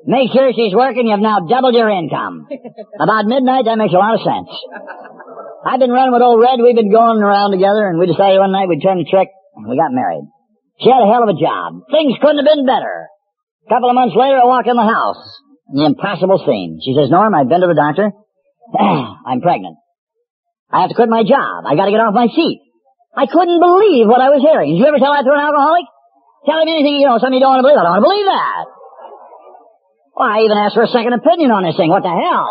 [0.07, 1.07] Make sure she's working.
[1.07, 2.47] You've now doubled your income.
[2.99, 4.49] About midnight, that makes a lot of sense.
[5.65, 6.63] I've been running with old Red.
[6.63, 9.67] We've been going around together, and we decided one night we'd turn the trick, and
[9.67, 10.23] we got married.
[10.79, 11.83] She had a hell of a job.
[11.91, 13.11] Things couldn't have been better.
[13.67, 15.19] A couple of months later, I walk in the house.
[15.75, 16.79] The impossible scene.
[16.81, 18.09] She says, Norm, I've been to the doctor.
[19.29, 19.77] I'm pregnant.
[20.71, 21.67] I have to quit my job.
[21.67, 22.61] I gotta get off my seat.
[23.13, 24.73] I couldn't believe what I was hearing.
[24.73, 25.85] Did you ever tell that to an alcoholic?
[26.45, 27.77] Tell him anything, you know, something you don't want to believe.
[27.77, 28.63] I don't want to believe that.
[30.19, 31.87] Well, I even asked for a second opinion on this thing.
[31.87, 32.43] What the hell?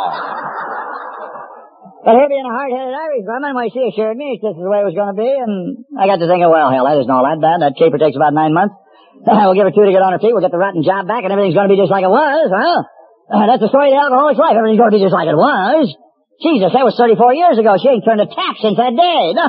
[2.00, 4.80] But her being a hard-headed Irish woman, why, she assured me this is the way
[4.80, 7.28] it was going to be, and I got to thinking, well, hell, that isn't all
[7.28, 7.60] that bad.
[7.60, 8.72] That caper takes about nine months.
[9.28, 10.32] we'll give her two to get on her feet.
[10.32, 12.48] We'll get the rotten job back, and everything's going to be just like it was.
[12.48, 12.88] Well,
[13.28, 14.56] uh, that's the story of the alcoholic's life.
[14.56, 15.92] Everything's going to be just like it was.
[16.40, 17.76] Jesus, that was 34 years ago.
[17.76, 19.36] She ain't turned a tap since that day.
[19.36, 19.44] No.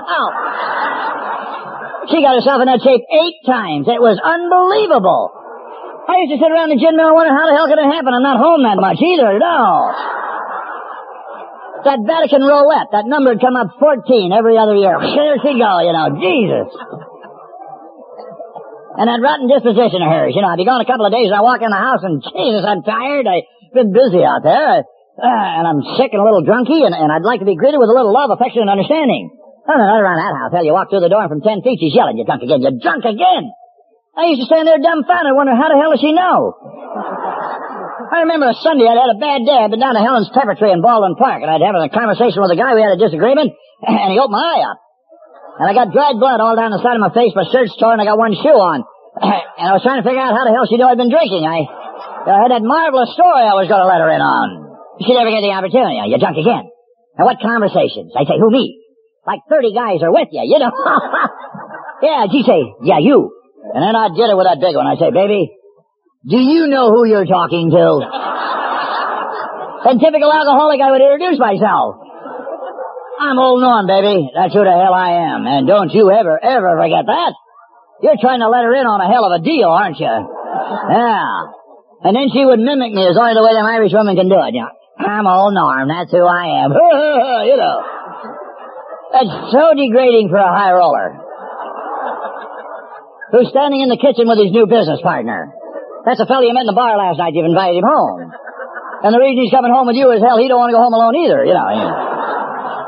[2.11, 3.87] She got herself in that shape eight times.
[3.87, 5.38] It was unbelievable.
[6.09, 7.85] I used to sit around the gin mill and wonder how the hell could it
[7.85, 8.09] happen?
[8.09, 9.37] I'm not home that much either.
[9.37, 9.93] No.
[11.85, 14.97] That Vatican roulette, that number would come up 14 every other year.
[15.19, 16.17] There she go, you know.
[16.17, 16.69] Jesus.
[18.99, 21.29] And that rotten disposition of hers, you know, I'd be gone a couple of days
[21.29, 23.29] and I walk in the house and Jesus, I'm tired.
[23.29, 24.83] I've been busy out there.
[25.19, 27.77] Uh, and I'm sick and a little drunky and, and I'd like to be greeted
[27.77, 29.29] with a little love, affection, and understanding.
[29.67, 30.51] No, not around that house.
[30.51, 32.59] Hell, you walk through the door and from ten feet she's yelling, you're drunk again,
[32.65, 33.53] you're drunk again.
[34.19, 36.51] I used to stand there dumbfounded, wondering how the hell does she know?
[38.09, 39.55] I remember a Sunday I'd had a bad day.
[39.55, 42.43] I'd been down to Helen's Pepper Tree in Baldwin Park, and I'd having a conversation
[42.43, 42.75] with a guy.
[42.75, 43.55] We had a disagreement,
[43.87, 44.77] and he opened my eye up.
[45.63, 48.03] And I got dried blood all down the side of my face, my shirt's torn,
[48.03, 48.83] I got one shoe on.
[49.23, 51.47] and I was trying to figure out how the hell she knew I'd been drinking.
[51.47, 51.63] I,
[52.27, 54.47] I had that marvelous story I was going to let her in on.
[54.99, 55.95] She never get the opportunity.
[56.11, 56.67] You're drunk again.
[57.15, 58.11] And what conversations?
[58.19, 58.83] I say, who me?
[59.23, 60.71] Like 30 guys are with you, you know.
[62.03, 63.38] yeah, she say, yeah, you.
[63.73, 64.89] And then I'd get it with that big one.
[64.89, 65.53] I say, baby,
[66.25, 67.85] do you know who you're talking to?
[69.87, 72.01] and typical alcoholic, I would introduce myself.
[73.19, 74.31] I'm old Norm, baby.
[74.33, 75.45] That's who the hell I am.
[75.45, 77.31] And don't you ever, ever forget that.
[78.01, 80.07] You're trying to let her in on a hell of a deal, aren't you?
[80.07, 81.51] Yeah.
[82.03, 84.39] And then she would mimic me as only the way them Irish women can do
[84.39, 84.71] it, you know.
[84.99, 85.87] I'm old Norm.
[85.87, 86.71] That's who I am.
[87.47, 87.75] you know.
[89.11, 91.28] That's so degrading for a high roller.
[93.31, 95.53] Who's standing in the kitchen with his new business partner.
[96.05, 97.37] That's a fellow you met in the bar last night.
[97.37, 98.31] You've invited him home.
[99.05, 100.83] And the reason he's coming home with you is, hell, he don't want to go
[100.83, 101.69] home alone either, you know.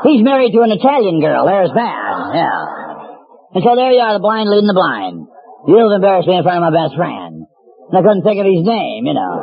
[0.02, 1.46] He's married to an Italian girl.
[1.46, 2.34] There's bad.
[2.34, 3.54] Yeah.
[3.54, 5.30] And so there you are, the blind leading the blind.
[5.68, 7.46] You've embarrassed me in front of my best friend.
[7.46, 9.34] And I couldn't think of his name, you know.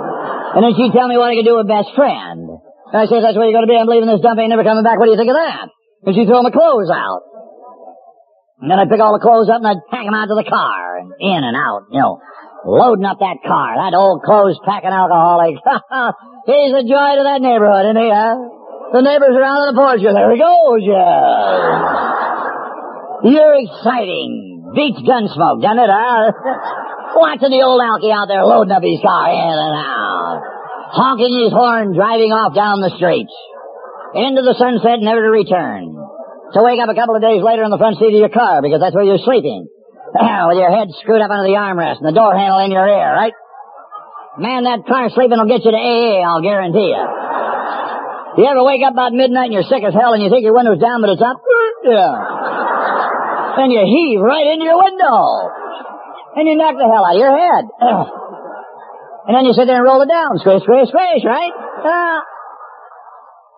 [0.60, 2.50] And then she'd tell me what I could do with best friend.
[2.92, 3.78] And I said, that's where you're going to be.
[3.78, 4.42] I'm leaving this dump.
[4.42, 4.98] Ain't never coming back.
[4.98, 5.70] What do you think of that?
[6.10, 7.22] And she'd throw my clothes out.
[8.60, 10.44] And then I'd pick all the clothes up and I'd pack them out to the
[10.44, 11.00] car.
[11.00, 12.20] And in and out, you know.
[12.68, 13.80] Loading up that car.
[13.80, 15.56] That old clothes packing alcoholic.
[16.50, 18.36] He's a joy to that neighborhood, isn't he, huh?
[18.92, 22.12] The neighbors are out on the porch there he goes, yeah.
[23.32, 24.76] You're exciting.
[24.76, 26.36] Beats gunsmoke, doesn't it, huh?
[27.16, 30.10] Watching the old alky out there loading up his car in and out
[30.90, 33.30] honking his horn, driving off down the street.
[34.18, 35.94] Into the sunset, never to return.
[36.54, 38.62] To wake up a couple of days later in the front seat of your car,
[38.66, 39.70] because that's where you're sleeping.
[40.50, 43.14] With your head screwed up under the armrest and the door handle in your ear,
[43.14, 43.34] right?
[44.42, 47.06] Man, that car sleeping will get you to AA, I'll guarantee you.
[48.42, 50.56] You ever wake up about midnight and you're sick as hell and you think your
[50.56, 51.38] window's down but it's up?
[51.80, 52.12] Yeah.
[53.56, 55.48] Then you heave right into your window.
[56.36, 57.66] And you knock the hell out of your head.
[59.30, 60.40] And then you sit there and roll it down.
[60.42, 61.54] Squish, squish, squish, right?
[61.86, 62.26] Ah.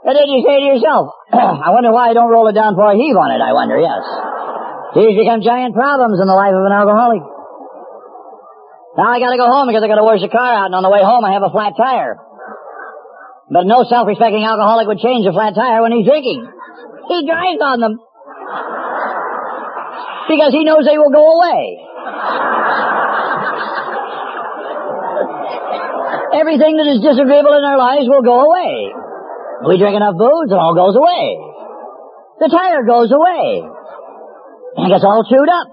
[0.02, 2.90] And then you say to yourself, I wonder why I don't roll it down for
[2.90, 4.02] a heave on it, I wonder, yes.
[4.98, 7.22] These become giant problems in the life of an alcoholic.
[8.98, 10.92] Now I gotta go home because I gotta wash the car out, and on the
[10.92, 12.20] way home I have a flat tire.
[13.48, 16.44] But no self-respecting alcoholic would change a flat tire when he's drinking.
[17.08, 18.00] He drives on them.
[20.28, 21.80] Because he knows they will go away.
[26.36, 29.01] Everything that is disagreeable in our lives will go away.
[29.68, 31.38] We drink enough booze, it all goes away.
[32.42, 33.62] The tire goes away.
[33.62, 35.68] And it gets all chewed up.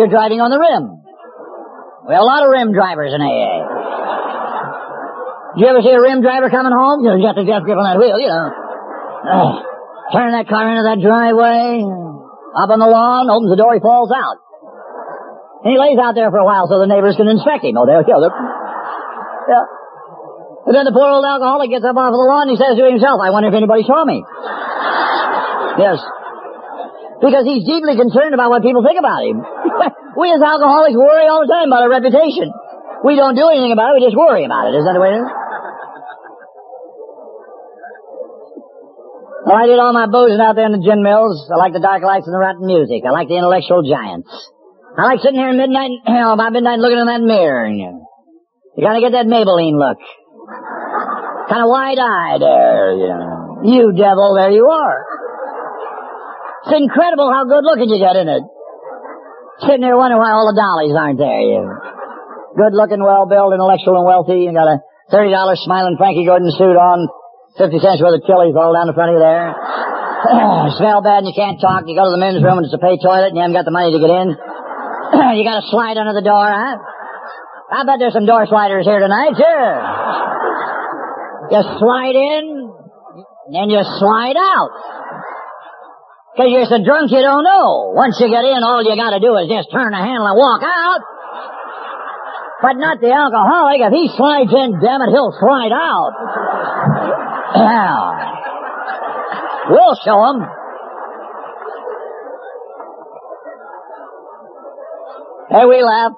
[0.00, 0.84] You're driving on the rim.
[2.08, 3.68] We have a lot of rim drivers in AA.
[5.56, 7.04] Did you ever see a rim driver coming home?
[7.04, 8.48] You, know, you got the death grip on that wheel, you know.
[9.28, 9.60] Uh,
[10.14, 11.84] turn that car into that driveway,
[12.56, 14.40] up on the lawn, opens the door, he falls out.
[15.64, 17.76] And he lays out there for a while so the neighbors can inspect him.
[17.76, 18.22] Oh, there, yeah,
[19.52, 19.64] yeah.
[20.68, 22.76] And then the poor old alcoholic gets up off of the lawn and he says
[22.76, 24.20] to himself, I wonder if anybody saw me.
[25.80, 25.96] yes.
[27.24, 29.40] Because he's deeply concerned about what people think about him.
[30.20, 32.52] we as alcoholics worry all the time about our reputation.
[33.00, 34.76] We don't do anything about it, we just worry about it.
[34.76, 35.30] Is that the way it is?
[39.48, 41.48] Well, I did all my boozing out there in the gin mills.
[41.48, 43.08] I like the dark lights and the rotten music.
[43.08, 44.28] I like the intellectual giants.
[45.00, 47.64] I like sitting here at midnight, you know, about midnight looking in that mirror.
[47.64, 48.04] And you,
[48.76, 49.96] you gotta get that Maybelline look.
[51.48, 53.64] Kind of wide-eyed there, you know.
[53.64, 54.98] You devil, there you are.
[56.68, 58.44] It's incredible how good looking you get in it.
[59.64, 61.64] Sitting there wondering why all the dollies aren't there, you.
[62.54, 64.44] Good looking, well built, intellectual and wealthy.
[64.44, 65.32] You got a $30
[65.64, 67.08] smiling Frankie Gordon suit on.
[67.56, 69.50] 50 cents worth of chilies all down the front of you there.
[70.78, 71.88] Smell bad and you can't talk.
[71.88, 73.66] You go to the men's room and it's a pay toilet and you haven't got
[73.66, 74.28] the money to get in.
[75.34, 76.76] you got to slide under the door, huh?
[77.72, 80.27] I bet there's some door sliders here tonight, sure.
[81.50, 82.44] You slide in,
[83.52, 84.70] then you slide out.
[86.36, 87.90] Cause you're so drunk you don't know.
[87.96, 90.62] Once you get in, all you gotta do is just turn the handle and walk
[90.62, 91.00] out.
[92.62, 93.80] But not the alcoholic.
[93.82, 96.12] If he slides in, damn it, he'll slide out.
[97.56, 98.24] Yeah.
[99.68, 100.40] We'll show him.
[105.50, 106.12] Hey, we laugh.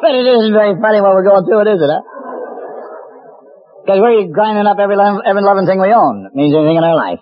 [0.00, 2.13] But it isn't very funny when we're going through it, is it, huh?
[3.84, 6.24] Because we're grinding up every, every loving thing we own.
[6.24, 7.20] It means anything in our life.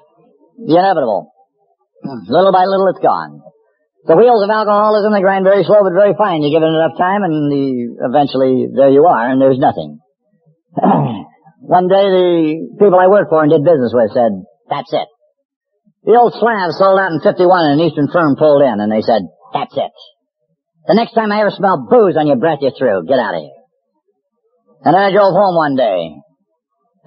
[0.62, 1.35] The inevitable.
[2.31, 3.42] Little by little, it's gone.
[4.07, 6.42] The wheels of alcoholism, they grind very slow but very fine.
[6.42, 7.66] You give it enough time and the,
[8.07, 9.98] eventually there you are and there's nothing.
[11.66, 15.07] One day the people I worked for and did business with said, that's it.
[16.07, 19.03] The old slab sold out in 51 and an Eastern firm pulled in and they
[19.03, 19.22] said,
[19.55, 19.94] that's it.
[20.87, 23.07] The next time I ever smell booze on your breath, you're through.
[23.07, 23.59] Get out of here.
[24.83, 26.22] And I drove home one day.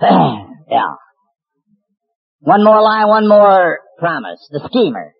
[0.01, 0.95] Yeah.
[2.39, 4.39] One more lie, one more promise.
[4.51, 5.13] The schemer.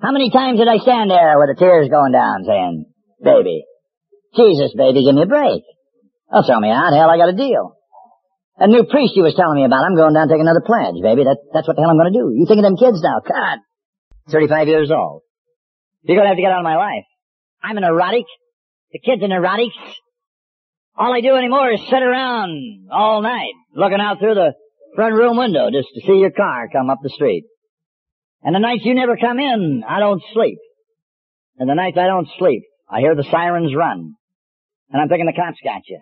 [0.00, 2.86] How many times did I stand there with the tears going down saying,
[3.22, 3.64] baby,
[4.34, 5.62] Jesus, baby, give me a break.
[6.32, 6.92] Don't throw me out.
[6.92, 7.76] Hell, I got a deal.
[8.58, 10.98] A new priest he was telling me about, I'm going down to take another pledge,
[11.02, 11.24] baby.
[11.24, 12.32] That, that's what the hell I'm going to do.
[12.34, 13.20] You think of them kids now.
[13.22, 13.58] God.
[14.30, 15.22] 35 years old.
[16.02, 17.06] You're going to have to get out of my life.
[17.62, 18.26] I'm an erotic.
[18.92, 19.72] The kid's an erotic.
[20.96, 24.52] All I do anymore is sit around all night looking out through the
[24.94, 27.44] front room window just to see your car come up the street.
[28.42, 30.58] And the nights you never come in, I don't sleep.
[31.58, 34.14] And the nights I don't sleep, I hear the sirens run.
[34.90, 36.00] And I'm thinking the cops got you.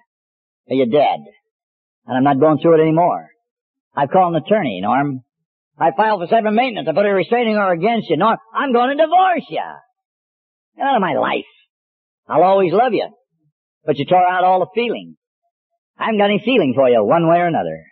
[0.69, 1.21] Or you're dead.
[2.07, 3.29] And I'm not going through it anymore.
[3.95, 5.23] I've called an attorney, Norm.
[5.79, 6.89] I filed for separate maintenance.
[6.89, 8.17] I put a restraining order against you.
[8.17, 9.63] Norm, I'm going to divorce you.
[10.77, 11.45] Get out of my life.
[12.29, 13.09] I'll always love you.
[13.85, 15.17] But you tore out all the feeling.
[15.99, 17.85] I haven't got any feeling for you one way or another.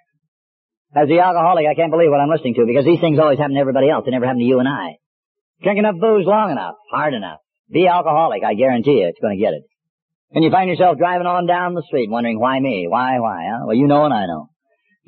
[0.95, 3.55] As the alcoholic, I can't believe what I'm listening to because these things always happen
[3.55, 4.05] to everybody else.
[4.05, 4.97] They never happen to you and I.
[5.63, 7.41] Drink enough booze long enough, hard enough.
[7.71, 9.65] Be alcoholic, I guarantee you it's going to get it.
[10.33, 12.87] And you find yourself driving on down the street wondering, why me?
[12.89, 13.67] Why, why, huh?
[13.67, 14.49] Well, you know and I know.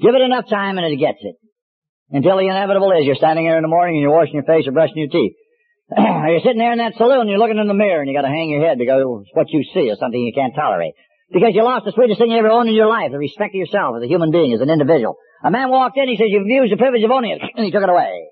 [0.01, 1.37] Give it enough time and it gets it.
[2.11, 4.66] Until the inevitable is you're standing here in the morning and you're washing your face
[4.66, 5.37] or brushing your teeth.
[6.31, 8.48] you're sitting there in that saloon you're looking in the mirror and you gotta hang
[8.48, 9.03] your head because
[9.35, 10.94] what you see is something you can't tolerate.
[11.33, 13.59] Because you lost the sweetest thing you ever owned in your life, the respect of
[13.59, 15.16] yourself as a human being, as an individual.
[15.42, 17.70] A man walked in, he says, you've used the privilege of owning it, and he
[17.70, 18.31] took it away.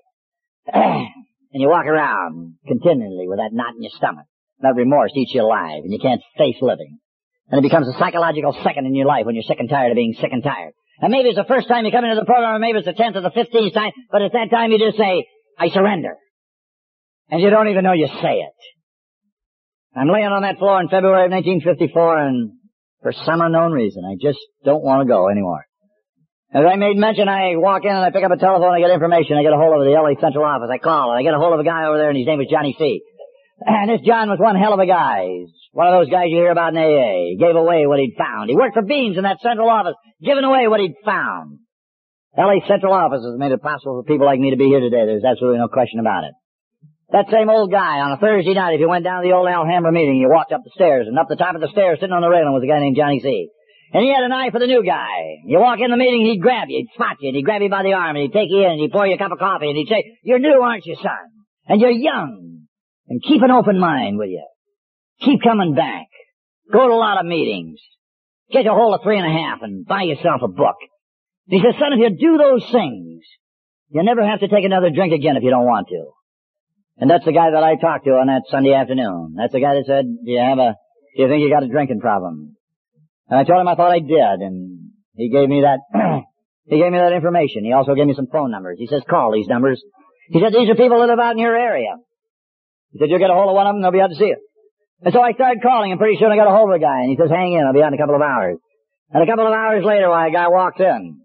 [0.73, 4.25] and you walk around continually with that knot in your stomach.
[4.61, 6.99] That remorse eats you alive, and you can't face living.
[7.49, 9.95] And it becomes a psychological second in your life when you're sick and tired of
[9.95, 10.73] being sick and tired.
[11.01, 12.93] And maybe it's the first time you come into the program, or maybe it's the
[12.93, 15.25] tenth or the fifteenth time, but at that time you just say,
[15.57, 16.15] I surrender.
[17.29, 18.57] And you don't even know you say it.
[19.95, 22.53] I'm laying on that floor in February of 1954, and
[23.01, 25.65] for some unknown reason, I just don't want to go anymore.
[26.53, 28.89] As I made mention, I walk in and I pick up a telephone, I get
[28.89, 31.33] information, I get a hold of the LA Central Office, I call, and I get
[31.33, 33.01] a hold of a guy over there, and his name is Johnny C.
[33.61, 35.29] And this John was one hell of a guy.
[35.29, 37.35] He's one of those guys you hear about in AA.
[37.35, 38.49] He gave away what he'd found.
[38.49, 41.59] He worked for Beans in that central office, giving away what he'd found.
[42.37, 45.05] LA Central Office has made it possible for people like me to be here today.
[45.05, 46.33] There's absolutely no question about it.
[47.11, 49.49] That same old guy on a Thursday night, if you went down to the old
[49.49, 52.13] Alhambra meeting, you walked up the stairs, and up the top of the stairs, sitting
[52.13, 53.49] on the railing, was a guy named Johnny C.
[53.91, 55.41] And he had an eye for the new guy.
[55.45, 57.69] You walk in the meeting, he'd grab you, he'd spot you, and he'd grab you
[57.69, 59.39] by the arm, and he'd take you in, and he'd pour you a cup of
[59.39, 61.25] coffee, and he'd say, you're new, aren't you, son?
[61.65, 62.67] And you're young.
[63.07, 64.45] And keep an open mind with you.
[65.21, 66.05] Keep coming back.
[66.71, 67.79] Go to a lot of meetings.
[68.51, 70.77] Get a hold of three and a half and buy yourself a book.
[71.47, 73.25] And he says, son, if you do those things,
[73.89, 76.11] you never have to take another drink again if you don't want to.
[76.99, 79.35] And that's the guy that I talked to on that Sunday afternoon.
[79.39, 80.75] That's the guy that said, do you have a,
[81.15, 82.59] do you think you got a drinking problem?
[83.29, 85.79] And I told him I thought I did, and he gave me that,
[86.67, 87.63] he gave me that information.
[87.63, 88.77] He also gave me some phone numbers.
[88.79, 89.81] He says, call these numbers.
[90.27, 91.95] He said, these are people that live out in your area.
[92.91, 94.35] He said, you'll get a hold of one of them, they'll be out to see
[94.35, 94.39] you.
[95.01, 97.07] And so I started calling, and pretty soon I got a hold of a guy,
[97.07, 98.59] and he says, hang in, I'll be out in a couple of hours.
[99.11, 101.23] And a couple of hours later, why, a guy walks in,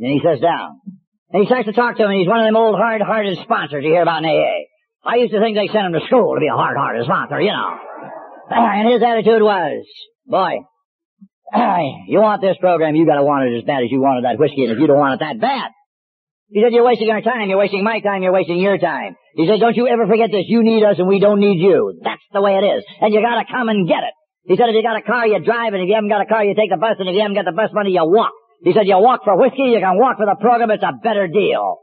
[0.00, 0.80] and he says, down.
[1.28, 3.84] And he starts to talk to him, and he's one of them old hard-hearted sponsors
[3.84, 4.71] you hear about in AA.
[5.04, 7.50] I used to think they sent him to school to be a hard-hearted sponsor, you
[7.52, 7.74] know.
[8.52, 9.86] And his attitude was,
[10.26, 10.62] boy,
[12.08, 14.64] you want this program, you gotta want it as bad as you wanted that whiskey,
[14.64, 15.72] and if you don't want it that bad.
[16.52, 19.16] He said, you're wasting our time, you're wasting my time, you're wasting your time.
[19.34, 21.98] He said, don't you ever forget this, you need us and we don't need you.
[22.04, 22.84] That's the way it is.
[23.00, 24.12] And you gotta come and get it.
[24.44, 26.28] He said, if you got a car, you drive, and if you haven't got a
[26.28, 28.32] car, you take the bus, and if you haven't got the bus money, you walk.
[28.62, 31.26] He said, you walk for whiskey, you can walk for the program, it's a better
[31.26, 31.78] deal.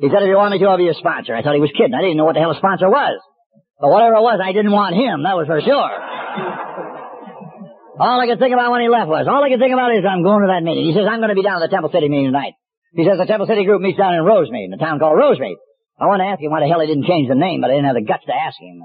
[0.00, 1.34] He said, if you want me to, I'll be a sponsor.
[1.34, 1.94] I thought he was kidding.
[1.94, 3.14] I didn't know what the hell a sponsor was.
[3.78, 5.94] But whatever it was, I didn't want him, that was for sure.
[7.94, 10.02] All I could think about when he left was, all I could think about is,
[10.02, 10.90] I'm going to that meeting.
[10.90, 12.58] He says, I'm going to be down at the Temple City meeting tonight.
[12.90, 15.58] He says, the Temple City group meets down in Rosemead, in a town called Rosemead.
[15.98, 17.78] I want to ask him why the hell he didn't change the name, but I
[17.78, 18.82] didn't have the guts to ask him.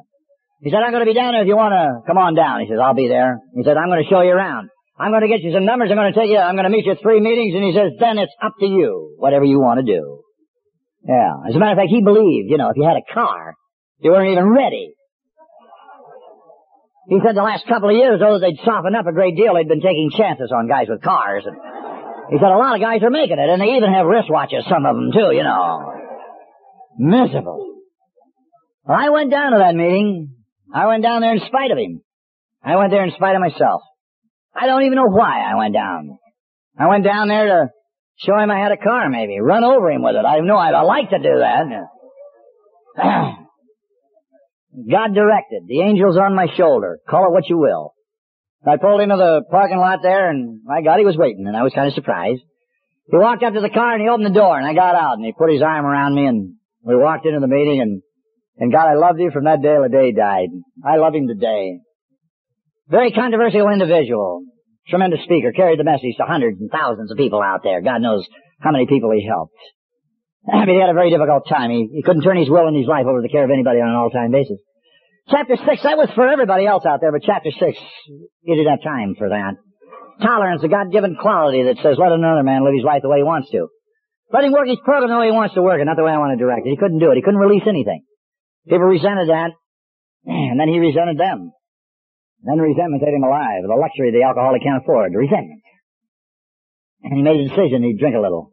[0.62, 2.62] He said, I'm going to be down there if you want to come on down.
[2.62, 3.42] He says, I'll be there.
[3.58, 4.70] He said, I'm going to show you around.
[4.94, 5.90] I'm going to get you some numbers.
[5.90, 7.56] I'm going to take you, I'm going to meet you at three meetings.
[7.58, 10.22] And he says, then it's up to you, whatever you want to do.
[11.04, 11.34] Yeah.
[11.48, 13.56] As a matter of fact, he believed, you know, if you had a car,
[14.00, 14.94] you weren't even ready.
[17.10, 19.56] He said the last couple of years, though, they'd softened up a great deal.
[19.56, 21.44] They'd been taking chances on guys with cars.
[21.46, 21.56] And
[22.30, 24.86] he said a lot of guys are making it, and they even have wristwatches, some
[24.86, 25.92] of them too, you know.
[27.00, 27.82] Miserable.
[28.86, 30.36] Well, I went down to that meeting.
[30.74, 32.02] I went down there in spite of him.
[32.64, 33.82] I went there in spite of myself.
[34.54, 36.20] I don't even know why I went down.
[36.78, 37.70] I went down there to
[38.20, 39.40] show him I had a car, maybe.
[39.40, 40.26] Run over him with it.
[40.26, 41.66] I know I'd like to do that.
[44.92, 45.64] God directed.
[45.68, 47.00] The angel's on my shoulder.
[47.10, 47.94] Call it what you will.
[48.66, 51.64] I pulled into the parking lot there and my God, he was waiting and I
[51.64, 52.42] was kind of surprised.
[53.10, 55.16] He walked up to the car and he opened the door and I got out
[55.16, 58.02] and he put his arm around me and we walked into the meeting and,
[58.58, 60.50] and God, I loved you from that day till the day he died.
[60.86, 61.80] I love him today.
[62.90, 64.44] Very controversial individual.
[64.90, 65.52] Tremendous speaker.
[65.52, 67.82] Carried the message to hundreds and thousands of people out there.
[67.82, 68.26] God knows
[68.60, 69.54] how many people he helped.
[70.52, 71.70] I mean, he had a very difficult time.
[71.70, 73.80] He, he couldn't turn his will and his life over to the care of anybody
[73.80, 74.58] on an all-time basis.
[75.30, 78.82] Chapter 6, that was for everybody else out there, but chapter 6, he didn't have
[78.82, 79.62] time for that.
[80.26, 83.24] Tolerance, a God-given quality that says, let another man live his life the way he
[83.24, 83.70] wants to.
[84.34, 86.12] Let him work his program the way he wants to work it, not the way
[86.12, 86.74] I want to direct it.
[86.74, 87.16] He couldn't do it.
[87.16, 88.02] He couldn't release anything.
[88.66, 89.54] People resented that,
[90.26, 91.54] and then he resented them.
[92.44, 93.68] Then resentment ate him alive.
[93.68, 95.14] The luxury the alcoholic can't afford.
[95.14, 95.62] Resentment.
[97.04, 98.52] And he made a decision he'd drink a little.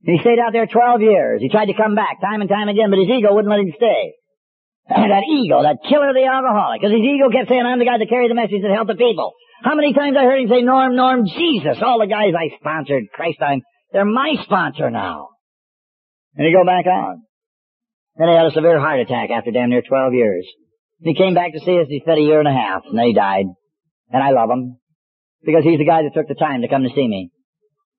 [0.00, 1.42] He stayed out there 12 years.
[1.42, 3.72] He tried to come back time and time again, but his ego wouldn't let him
[3.76, 4.14] stay.
[4.88, 6.80] that ego, that killer of the alcoholic.
[6.80, 8.96] Because his ego kept saying, I'm the guy that carry the message that help the
[8.96, 9.34] people.
[9.62, 11.82] How many times I heard him say, Norm, Norm, Jesus.
[11.82, 13.60] All the guys I sponsored, Christ, I'm,
[13.92, 15.34] they're my sponsor now.
[16.36, 17.22] And he go back on.
[18.16, 20.46] Then he had a severe heart attack after damn near 12 years.
[21.00, 23.06] He came back to see us, he spent a year and a half, and then
[23.06, 23.46] he died.
[24.10, 24.78] And I love him.
[25.44, 27.30] Because he's the guy that took the time to come to see me.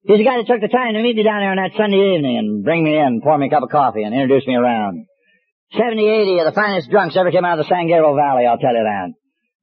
[0.03, 2.15] He's the guy that took the time to meet me down there on that Sunday
[2.15, 5.07] evening and bring me in, pour me a cup of coffee, and introduce me around.
[5.75, 8.57] 70, 80 of the finest drunks ever came out of the San Gabriel Valley, I'll
[8.57, 9.13] tell you that.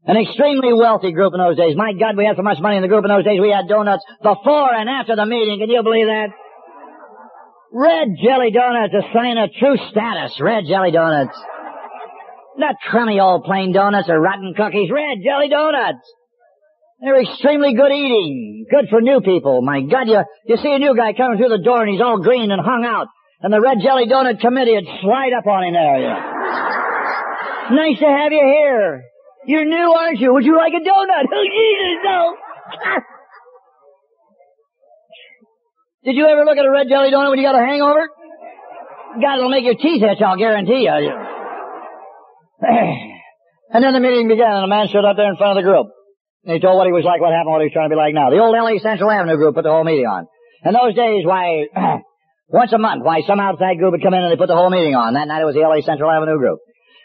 [0.06, 1.74] An extremely wealthy group in those days.
[1.74, 3.66] My God, we had so much money in the group in those days, we had
[3.66, 5.58] donuts before and after the meeting.
[5.58, 6.30] Can you believe that?
[7.72, 10.38] Red jelly donuts, a sign of true status.
[10.40, 11.34] Red jelly donuts.
[12.58, 14.90] Not crummy old plain donuts or rotten cookies.
[14.90, 16.04] Red jelly donuts.
[17.00, 18.66] They're extremely good eating.
[18.70, 19.60] Good for new people.
[19.60, 22.22] My God, you, you see a new guy coming through the door and he's all
[22.22, 23.08] green and hung out
[23.40, 26.00] and the Red Jelly Donut Committee would slide up on him there.
[26.00, 26.18] Know.
[27.76, 29.04] nice to have you here.
[29.46, 30.32] You're new, aren't you?
[30.32, 31.26] Would you like a donut?
[31.30, 32.34] Oh, Jesus, no.
[36.04, 38.08] Did you ever look at a red jelly donut when you got a hangover?
[39.20, 41.35] God, it'll make your teeth itch, I'll guarantee you.
[42.62, 45.68] And then the meeting began, and a man stood up there in front of the
[45.68, 45.88] group.
[46.44, 48.00] And he told what he was like, what happened, what he was trying to be
[48.00, 48.30] like now.
[48.30, 50.26] The old LA Central Avenue group put the whole meeting on.
[50.64, 51.66] In those days, why,
[52.48, 54.70] Once a month, why, some outside group would come in and they put the whole
[54.70, 55.14] meeting on.
[55.14, 56.62] That night it was the LA Central Avenue group.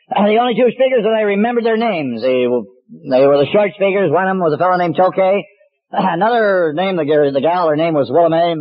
[0.10, 2.22] And the only two speakers that I remembered their names.
[2.22, 4.14] They, they were the short speakers.
[4.14, 5.42] One of them was a fellow named Tokay.
[5.92, 8.54] Another name, the, the gal, her name was Willamay.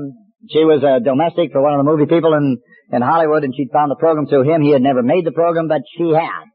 [0.49, 2.57] She was a domestic for one of the movie people in,
[2.97, 4.65] in Hollywood and she'd found the program through him.
[4.65, 6.49] He had never made the program, but she had.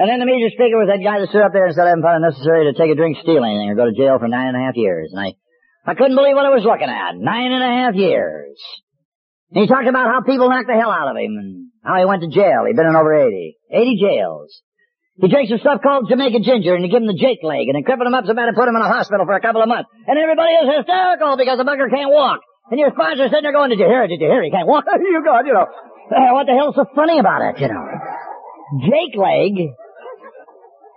[0.00, 1.92] And then the major speaker was that guy that stood up there and said I
[1.92, 4.32] haven't found it necessary to take a drink, steal anything, or go to jail for
[4.32, 5.12] nine and a half years.
[5.12, 5.36] And I,
[5.84, 7.20] I couldn't believe what I was looking at.
[7.20, 8.56] Nine and a half years.
[9.52, 12.08] And he talked about how people knocked the hell out of him and how he
[12.08, 12.64] went to jail.
[12.64, 13.60] He'd been in over 80.
[13.68, 14.48] 80 jails.
[15.20, 17.76] He drinks some stuff called Jamaica ginger and he give him the Jake leg and
[17.76, 19.60] then cripple him up so bad and put him in a hospital for a couple
[19.60, 19.92] of months.
[20.08, 22.40] And everybody is hysterical because the bugger can't walk.
[22.72, 24.08] And your sponsor sitting there going, did you hear it?
[24.08, 24.48] Did you hear it?
[24.48, 24.88] He can't walk.
[24.96, 25.68] you God, you know.
[26.08, 27.84] Uh, what the hell's so funny about it, you know?
[28.80, 29.76] Jake leg?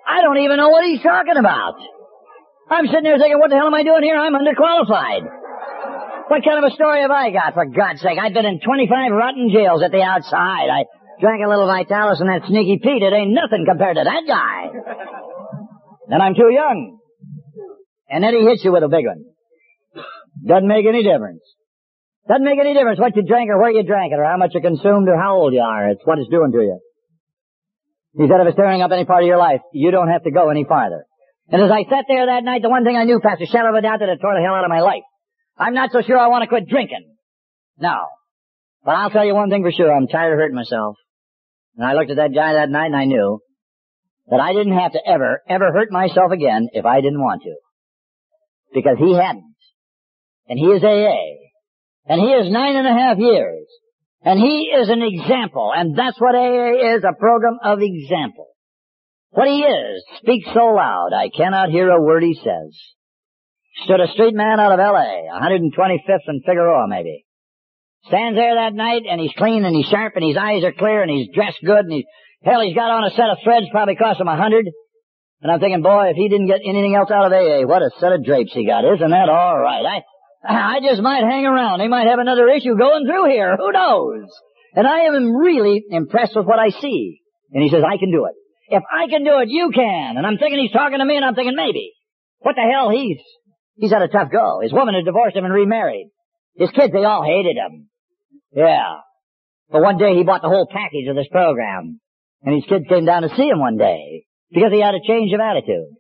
[0.08, 1.76] I don't even know what he's talking about.
[2.70, 4.18] I'm sitting there thinking, what the hell am I doing here?
[4.18, 5.24] I'm underqualified.
[6.28, 8.18] What kind of a story have I got, for God's sake?
[8.20, 10.72] I've been in 25 rotten jails at the outside.
[10.72, 10.86] I
[11.20, 13.02] Drank a little Vitalis and that sneaky Pete.
[13.02, 14.76] It ain't nothing compared to that guy.
[16.10, 17.00] then I'm too young.
[18.10, 19.24] And then he hits you with a big one.
[20.46, 21.42] Doesn't make any difference.
[22.28, 24.52] Doesn't make any difference what you drank or where you drank it or how much
[24.54, 25.90] you consumed or how old you are.
[25.90, 26.80] It's what it's doing to you.
[28.16, 30.32] He said if it's tearing up any part of your life, you don't have to
[30.32, 31.06] go any farther.
[31.50, 33.70] And as I sat there that night, the one thing I knew past a shadow
[33.70, 35.04] of a doubt that it tore the hell out of my life.
[35.58, 37.16] I'm not so sure I want to quit drinking.
[37.80, 37.96] No.
[38.86, 39.92] But I'll tell you one thing for sure.
[39.92, 40.96] I'm tired of hurting myself.
[41.76, 43.40] And I looked at that guy that night and I knew
[44.28, 47.56] that I didn't have to ever, ever hurt myself again if I didn't want to.
[48.74, 49.56] Because he hadn't.
[50.48, 51.44] And he is AA.
[52.06, 53.63] And he is nine and a half years.
[54.26, 55.72] And he is an example.
[55.76, 58.48] And that's what AA is, a program of example.
[59.32, 62.78] What he is speaks so loud I cannot hear a word he says.
[63.84, 67.26] Stood a street man out of LA, 125th and Figueroa maybe.
[68.08, 71.02] Stands there that night and he's clean and he's sharp and his eyes are clear
[71.02, 72.06] and he's dressed good and he's,
[72.44, 74.70] hell, he's got on a set of threads probably cost him a hundred.
[75.42, 77.90] And I'm thinking, boy, if he didn't get anything else out of AA, what a
[78.00, 78.86] set of drapes he got.
[78.86, 79.84] Isn't that all right?
[79.84, 80.04] I,
[80.44, 81.80] I just might hang around.
[81.80, 83.56] He might have another issue going through here.
[83.56, 84.28] Who knows?
[84.76, 87.22] And I am really impressed with what I see.
[87.52, 88.34] And he says, I can do it.
[88.70, 90.18] If I can do it, you can.
[90.18, 91.94] And I'm thinking he's talking to me and I'm thinking maybe.
[92.40, 92.90] What the hell?
[92.90, 93.20] He's,
[93.76, 94.60] he's had a tough go.
[94.62, 96.10] His woman had divorced him and remarried.
[96.56, 97.88] His kids, they all hated him.
[98.52, 99.00] Yeah.
[99.70, 102.00] But one day he bought the whole package of this program.
[102.42, 104.26] And his kids came down to see him one day.
[104.52, 105.96] Because he had a change of attitude.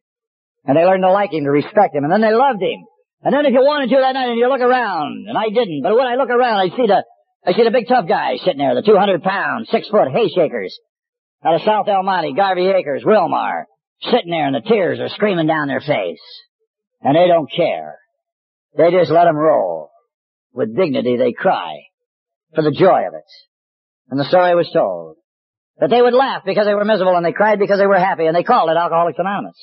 [0.66, 2.86] And they learned to like him, to respect him, and then they loved him.
[3.24, 5.82] And then if you wanted to that night and you look around, and I didn't,
[5.82, 7.04] but when I look around I see the,
[7.46, 10.78] I see the big tough guys sitting there, the 200 pound, six foot hay shakers.
[11.46, 13.64] Out of South El Monte, Garvey Acres, Wilmar,
[14.02, 16.22] sitting there and the tears are screaming down their face.
[17.02, 17.98] And they don't care.
[18.78, 19.90] They just let them roll.
[20.54, 21.80] With dignity they cry
[22.54, 23.30] for the joy of it.
[24.10, 25.16] And the story was told.
[25.80, 28.26] That they would laugh because they were miserable and they cried because they were happy
[28.26, 29.58] and they called it Alcoholics Anonymous.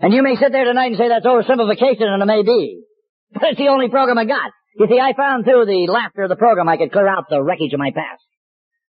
[0.00, 2.84] And you may sit there tonight and say that's oversimplification and it may be.
[3.32, 4.52] But it's the only program I got.
[4.78, 7.42] You see, I found through the laughter of the program I could clear out the
[7.42, 8.22] wreckage of my past.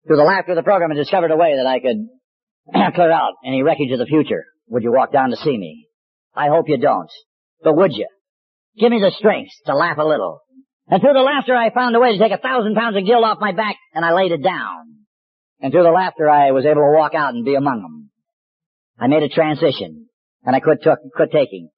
[0.06, 2.08] Through the laughter of the program I discovered a way that I could
[2.96, 4.46] clear out any wreckage of the future.
[4.70, 5.88] Would you walk down to see me?
[6.36, 7.10] I hope you don't.
[7.64, 8.08] But would you?
[8.80, 10.42] Give me the strength to laugh a little.
[10.88, 13.24] And through the laughter I found a way to take a thousand pounds of guilt
[13.24, 14.98] off my back and I laid it down.
[15.60, 18.12] And through the laughter I was able to walk out and be among them.
[19.00, 20.10] I made a transition
[20.44, 21.70] and I quit, took, quit taking.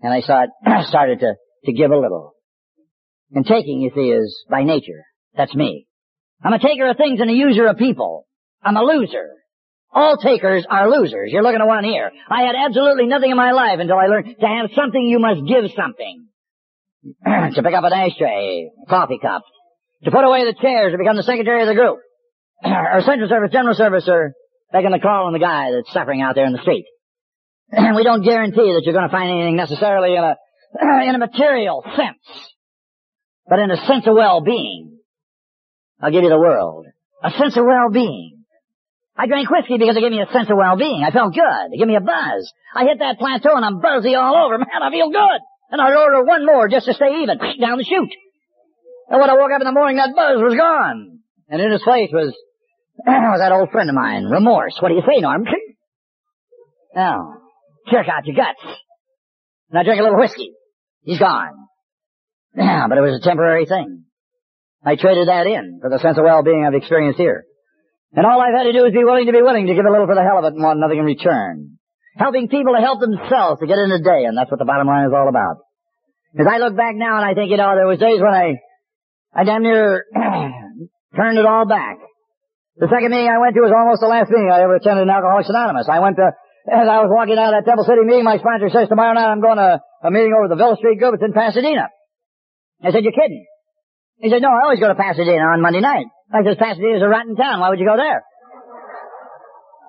[0.00, 0.50] And I started,
[0.88, 1.34] started to,
[1.66, 2.34] to give a little.
[3.32, 5.04] And taking, you see, is by nature.
[5.36, 5.86] That's me.
[6.42, 8.26] I'm a taker of things and a user of people.
[8.62, 9.30] I'm a loser.
[9.92, 11.30] All takers are losers.
[11.32, 12.10] You're looking at one here.
[12.28, 15.46] I had absolutely nothing in my life until I learned to have something you must
[15.46, 16.26] give something.
[17.24, 19.42] to pick up an ashtray, a coffee cup,
[20.04, 21.98] to put away the chairs, to become the secretary of the group,
[22.64, 24.32] or central service, general service, or
[24.72, 26.86] making the call on the guy that's suffering out there in the street.
[27.72, 30.36] We don't guarantee that you're going to find anything necessarily in a
[31.08, 32.24] in a material sense,
[33.48, 34.98] but in a sense of well-being.
[36.02, 36.86] I'll give you the world.
[37.22, 38.44] A sense of well-being.
[39.16, 41.04] I drank whiskey because it gave me a sense of well-being.
[41.06, 41.72] I felt good.
[41.72, 42.52] It gave me a buzz.
[42.74, 44.58] I hit that plateau and I'm buzzy all over.
[44.58, 45.40] Man, I feel good.
[45.70, 48.10] And I'd order one more just to stay even, down the chute.
[49.08, 51.20] And when I woke up in the morning, that buzz was gone.
[51.48, 52.34] And in his place was,
[53.06, 54.76] was that old friend of mine, remorse.
[54.80, 55.44] What do you say, Norm?
[56.94, 57.43] Now,
[57.90, 58.62] jerk out your guts.
[59.70, 60.52] And I drank a little whiskey.
[61.02, 61.52] He's gone.
[62.56, 64.04] Yeah, but it was a temporary thing.
[64.84, 67.44] I traded that in for the sense of well-being I've experienced here.
[68.12, 69.90] And all I've had to do is be willing to be willing to give a
[69.90, 71.74] little for the hell of it and want nothing in return
[72.16, 74.86] helping people to help themselves to get in the day, and that's what the bottom
[74.86, 75.58] line is all about.
[76.38, 78.58] As I look back now and I think, you know, there was days when I,
[79.34, 80.04] I damn near
[81.16, 81.98] turned it all back.
[82.76, 85.10] The second meeting I went to was almost the last meeting I ever attended in
[85.10, 85.86] Alcoholics Anonymous.
[85.86, 88.72] I went to, as I was walking out of that Temple City meeting, my sponsor
[88.72, 91.14] says, tomorrow night I'm going to a meeting over the Villa Street group.
[91.14, 91.92] It's in Pasadena.
[92.80, 93.44] I said, you're kidding.
[94.20, 96.08] He said, no, I always go to Pasadena on Monday night.
[96.32, 97.60] I said, Pasadena's a rotten town.
[97.60, 98.24] Why would you go there?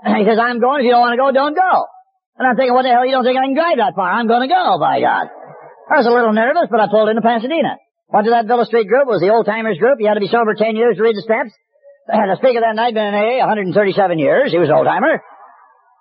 [0.20, 0.84] He says, I'm going.
[0.84, 1.74] If you don't want to go, don't go.
[2.38, 4.06] And I'm thinking, what the hell, you don't think I can drive that far?
[4.06, 5.32] I'm gonna go, by God.
[5.90, 7.80] I was a little nervous, but I pulled into Pasadena.
[8.14, 9.08] Went to that Villa Street group.
[9.08, 9.98] It was the old timers group.
[9.98, 11.56] You had to be sober 10 years to read the steps.
[12.06, 14.52] The speaker that night been in AA 137 years.
[14.52, 15.26] He was an old timer.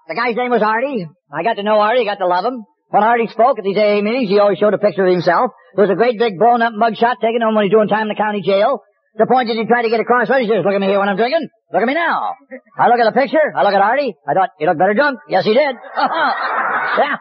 [0.08, 1.06] The guy's name was Artie.
[1.32, 2.64] I got to know Artie, got to love him.
[2.90, 5.50] When Artie spoke at these AA meetings, he always showed a picture of himself.
[5.74, 8.08] There was a great big blown up mugshot taken home when he's doing time in
[8.08, 8.82] the county jail.
[9.16, 11.08] The point that he tried to get across was, he look at me here when
[11.08, 11.48] I'm drinking.
[11.72, 12.34] Look at me now.
[12.78, 13.54] I look at the picture.
[13.56, 14.14] I look at Artie.
[14.26, 15.18] I thought, he looked better drunk.
[15.28, 15.74] Yes, he did.
[15.96, 17.16] yeah.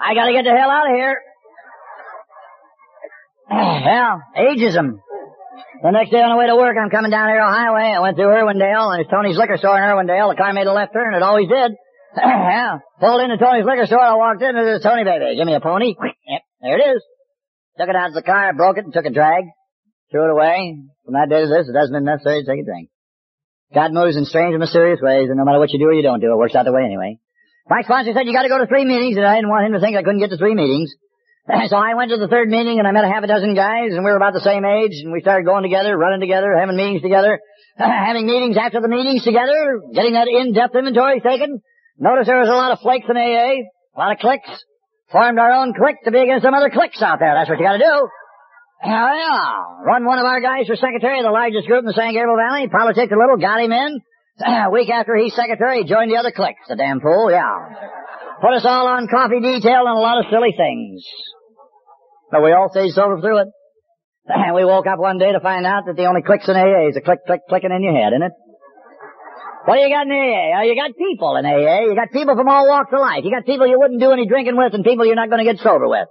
[0.00, 1.20] I gotta get the hell out of here.
[3.50, 5.00] yeah, ageism.
[5.82, 7.94] The next day on the way to work, I'm coming down Arrow Highway.
[7.96, 10.32] I went through Irwindale, and it's Tony's liquor store in Irwindale.
[10.32, 11.14] The car made a left turn.
[11.14, 11.72] And it always did.
[12.16, 12.78] yeah.
[13.00, 14.02] Pulled into Tony's liquor store.
[14.02, 15.36] I walked in, and there's Tony, baby.
[15.36, 15.96] Give me a pony.
[15.96, 17.00] Yep, there it is.
[17.78, 19.44] Took it out of the car, broke it, and took a drag.
[20.10, 20.76] Threw it away.
[21.04, 22.90] From that day to this, it hasn't been necessary to take a drink.
[23.72, 26.02] God moves in strange and mysterious ways, and no matter what you do or you
[26.02, 27.22] don't do, it works out the way anyway.
[27.70, 29.80] My sponsor said you gotta go to three meetings, and I didn't want him to
[29.80, 30.90] think I couldn't get to three meetings.
[31.68, 33.92] So I went to the third meeting and I met a half a dozen guys
[33.92, 36.76] and we were about the same age and we started going together, running together, having
[36.76, 37.40] meetings together,
[37.76, 41.62] having meetings after the meetings together, getting that in-depth inventory taken.
[41.98, 44.50] Notice there was a lot of flakes in AA, a lot of cliques.
[45.10, 47.34] Formed our own clique to be against some other cliques out there.
[47.34, 48.08] That's what you gotta do.
[48.84, 49.82] Yeah.
[49.84, 52.38] Run one of our guys for secretary of the largest group in the San Gabriel
[52.38, 54.00] Valley, politics a little, got him in.
[54.40, 56.64] A week after he's secretary, he joined the other cliques.
[56.68, 57.74] The damn fool, yeah.
[58.40, 61.04] Put us all on coffee detail and a lot of silly things.
[62.30, 63.48] But we all stayed sober through it.
[64.26, 66.88] And we woke up one day to find out that the only clicks in AA
[66.88, 68.32] is a click, click, clicking in your head, isn't it?
[69.66, 70.56] What do you got in AA?
[70.56, 71.90] Oh, you got people in AA.
[71.90, 73.24] You got people from all walks of life.
[73.24, 75.50] You got people you wouldn't do any drinking with and people you're not going to
[75.50, 76.08] get sober with.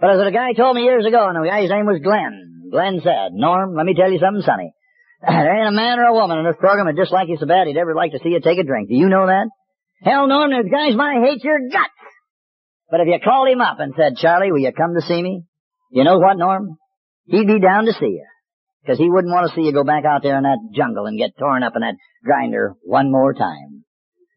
[0.00, 3.00] But as a guy told me years ago, and the guy's name was Glenn, Glenn
[3.02, 4.72] said, Norm, let me tell you something, sonny.
[5.22, 7.66] there ain't a man or a woman in this program that dislike you so bad
[7.66, 8.88] he'd ever like to see you take a drink.
[8.88, 9.48] Do you know that?
[10.02, 11.96] Hell, Norm, there's guys might hate your guts.
[12.90, 15.44] But if you called him up and said, Charlie, will you come to see me?
[15.90, 16.76] You know what, Norm?
[17.26, 18.26] He'd be down to see you.
[18.82, 21.18] Because he wouldn't want to see you go back out there in that jungle and
[21.18, 23.82] get torn up in that grinder one more time.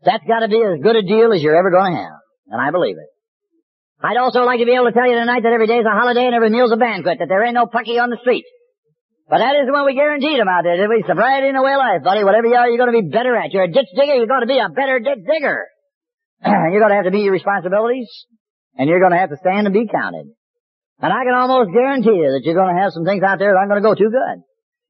[0.04, 2.20] That's got to be as good a deal as you're ever going to have.
[2.50, 3.10] And I believe it.
[4.02, 6.26] I'd also like to be able to tell you tonight that every day's a holiday
[6.26, 8.46] and every meal's a banquet, that there ain't no pucky on the street.
[9.30, 11.04] But that isn't what we guaranteed them out there, did we?
[11.06, 12.24] Sobriety in a way of life, buddy.
[12.24, 13.54] Whatever you are, you're going to be better at.
[13.54, 15.68] You're a ditch digger, you're going to be a better ditch digger.
[16.46, 18.10] you're going to have to meet your responsibilities,
[18.74, 20.34] and you're going to have to stand and be counted.
[21.00, 23.56] And I can almost guarantee you that you're going to have some things out there
[23.56, 24.38] that aren't going to go too good.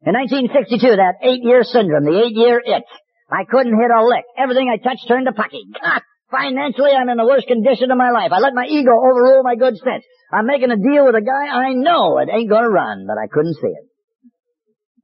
[0.10, 2.92] In 1962, that eight-year syndrome, the eight-year itch,
[3.30, 4.26] I couldn't hit a lick.
[4.34, 5.70] Everything I touched turned to pucky.
[5.70, 6.02] God,
[6.34, 8.34] financially, I'm in the worst condition of my life.
[8.34, 10.02] I let my ego overrule my good sense.
[10.34, 13.22] I'm making a deal with a guy I know it ain't going to run, but
[13.22, 13.86] I couldn't see it.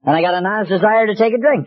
[0.02, 1.66] And I got an honest desire to take a drink.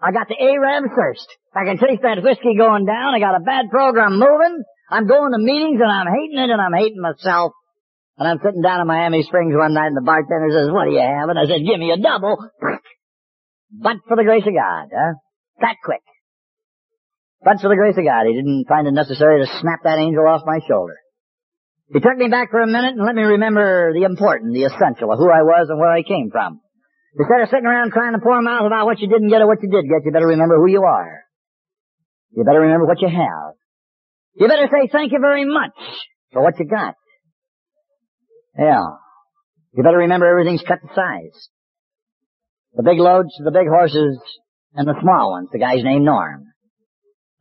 [0.00, 1.28] I got the A-Ram thirst.
[1.52, 3.12] I can taste that whiskey going down.
[3.12, 4.64] I got a bad program moving.
[4.88, 7.52] I'm going to meetings and I'm hating it and I'm hating myself.
[8.20, 10.92] And I'm sitting down in Miami Springs one night and the bartender says, what do
[10.92, 11.32] you have?
[11.32, 12.36] And I said, give me a double.
[13.72, 15.16] But for the grace of God, huh?
[15.64, 16.04] That quick.
[17.40, 20.28] But for the grace of God, he didn't find it necessary to snap that angel
[20.28, 21.00] off my shoulder.
[21.88, 25.08] He took me back for a minute and let me remember the important, the essential
[25.10, 26.60] of who I was and where I came from.
[27.16, 29.64] Instead of sitting around trying to poor mouth about what you didn't get or what
[29.64, 31.24] you did get, you better remember who you are.
[32.36, 33.56] You better remember what you have.
[34.36, 35.72] You better say thank you very much
[36.32, 36.99] for what you got.
[38.60, 39.00] Yeah.
[39.72, 41.48] You better remember everything's cut to size.
[42.74, 44.20] The big loads the big horses
[44.74, 45.48] and the small ones.
[45.50, 46.44] The guy's named Norm.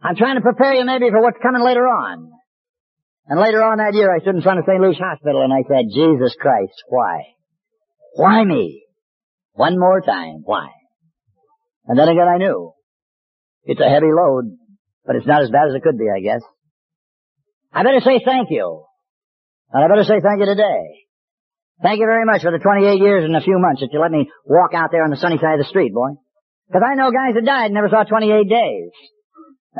[0.01, 2.31] I'm trying to prepare you maybe for what's coming later on.
[3.27, 4.79] And later on that year I stood in front of St.
[4.79, 7.35] Luke's Hospital and I said, Jesus Christ, why?
[8.15, 8.83] Why me?
[9.53, 10.41] One more time.
[10.45, 10.69] Why?
[11.85, 12.71] And then again I knew.
[13.65, 14.57] It's a heavy load,
[15.05, 16.41] but it's not as bad as it could be, I guess.
[17.73, 18.85] I better say thank you.
[19.71, 21.08] And I better say thank you today.
[21.81, 24.11] Thank you very much for the 28 years and a few months that you let
[24.11, 26.19] me walk out there on the sunny side of the street, boy.
[26.67, 28.91] Because I know guys that died and never saw 28 days.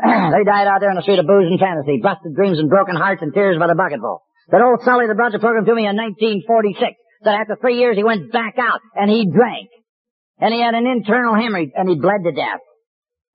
[0.00, 2.96] they died out there on the street of booze and fantasy, busted dreams and broken
[2.96, 4.24] hearts and tears by the bucketful.
[4.48, 7.96] That old Sully that brought the program to me in 1946 that after three years
[7.96, 9.68] he went back out and he drank.
[10.40, 12.64] And he had an internal hemorrhage and he bled to death.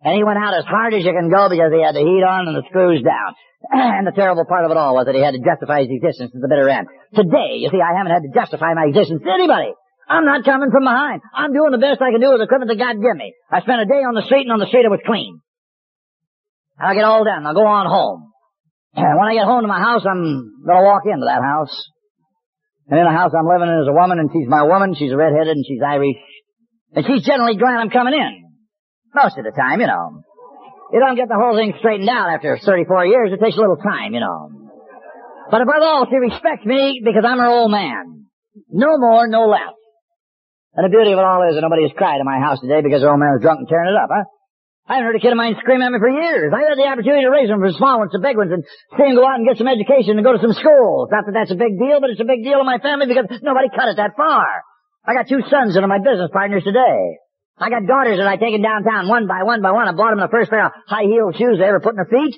[0.06, 2.22] And he went out as hard as you can go because he had the heat
[2.22, 3.34] on and the screws down.
[3.74, 6.30] and the terrible part of it all was that he had to justify his existence
[6.30, 6.86] at the bitter end.
[7.18, 9.74] Today, you see, I haven't had to justify my existence to anybody.
[10.06, 11.26] I'm not coming from behind.
[11.34, 13.34] I'm doing the best I can do with the equipment that God gave me.
[13.49, 15.41] I spent a day on the street and on the street it was clean.
[16.78, 17.41] And I'll get all done.
[17.41, 18.30] I'll go on home.
[18.95, 21.74] And when I get home to my house, I'm gonna walk into that house.
[22.88, 24.95] And in the house I'm living in is a woman, and she's my woman.
[24.95, 26.16] She's redheaded, and she's Irish.
[26.93, 28.45] And she's generally glad I'm coming in.
[29.16, 30.22] Most of the time, you know.
[30.91, 33.32] You don't get the whole thing straightened out after 34 years.
[33.32, 34.51] It takes a little time, you know.
[35.49, 38.28] But above all, she respects me because I'm her old man.
[38.70, 39.74] No more, no less.
[40.76, 42.84] And the beauty of it all is that nobody has cried in my house today
[42.84, 44.28] because her old man was drunk and tearing it up, huh?
[44.86, 46.53] I haven't heard a kid of mine scream at me for years.
[46.53, 48.61] I had the opportunity to raise them from small ones to big ones and
[48.93, 51.09] see them go out and get some education and go to some schools.
[51.09, 53.26] Not that that's a big deal, but it's a big deal in my family because
[53.41, 54.45] nobody cut it that far.
[55.07, 57.18] I got two sons that are my business partners today.
[57.58, 59.88] I got daughters that I take taken downtown one by one by one.
[59.88, 62.36] I bought them the first pair of high-heeled shoes they ever put in their feet.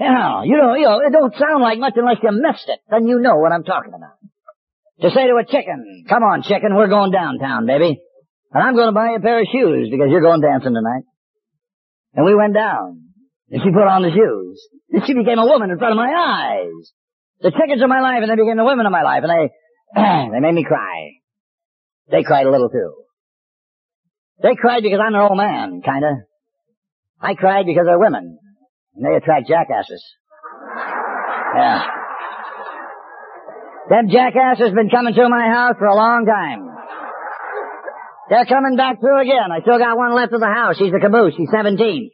[0.00, 2.80] Yeah, you know, you know, it don't sound like much unless you missed it.
[2.90, 4.18] Then you know what I'm talking about.
[5.00, 8.00] To say to a chicken, come on chicken, we're going downtown, baby.
[8.52, 11.04] And I'm going to buy you a pair of shoes because you're going dancing tonight.
[12.14, 13.02] And we went down.
[13.50, 14.60] And she put on the shoes.
[14.90, 16.92] And she became a woman in front of my eyes.
[17.40, 19.52] The chickens of my life and they became the women of my life and they,
[20.32, 21.20] they made me cry.
[22.10, 23.05] They cried a little too.
[24.42, 26.26] They cried because I'm their old man, kinda.
[27.20, 28.38] I cried because they're women.
[28.94, 30.02] And they attract jackasses.
[31.54, 31.82] Yeah.
[33.88, 36.68] Them jackasses have been coming through my house for a long time.
[38.28, 39.52] They're coming back through again.
[39.54, 40.76] I still got one left of the house.
[40.76, 41.34] She's a caboose.
[41.36, 42.10] She's 17.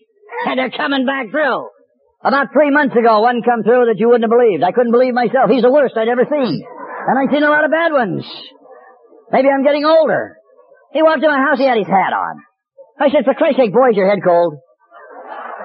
[0.46, 1.68] And they're coming back through.
[2.22, 4.62] About three months ago, one come through that you wouldn't have believed.
[4.62, 5.50] I couldn't believe myself.
[5.50, 6.62] He's the worst I'd ever seen.
[7.08, 8.22] And I've seen a lot of bad ones.
[9.32, 10.36] Maybe I'm getting older.
[10.92, 12.44] He walked in my house, he had his hat on.
[13.00, 14.60] I said, for Christ's sake, boys, your head cold.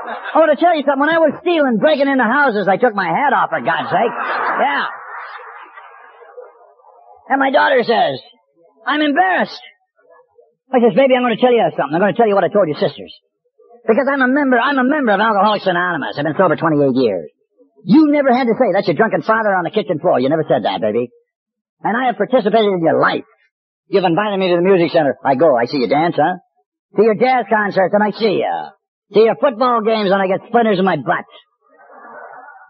[0.08, 1.04] I want to tell you something.
[1.04, 4.14] When I was stealing, breaking into houses, I took my hat off, for God's sake.
[4.16, 4.88] Yeah.
[7.28, 8.24] And my daughter says,
[8.88, 9.60] I'm embarrassed.
[10.72, 11.96] I says, baby, I'm going to tell you something.
[11.96, 13.12] I'm going to tell you what I told your sisters.
[13.84, 16.16] Because I'm a member, I'm a member of Alcoholics Anonymous.
[16.16, 17.32] I've been sober 28 years.
[17.84, 20.20] You never had to say, that's your drunken father on the kitchen floor.
[20.20, 21.08] You never said that, baby.
[21.84, 23.28] And I have participated in your life.
[23.90, 25.16] You've invited me to the music center.
[25.24, 26.38] I go, I see you dance, huh?
[26.98, 28.56] To your jazz concerts, and I see you.
[29.14, 31.26] To your football games, and I get splinters in my butt.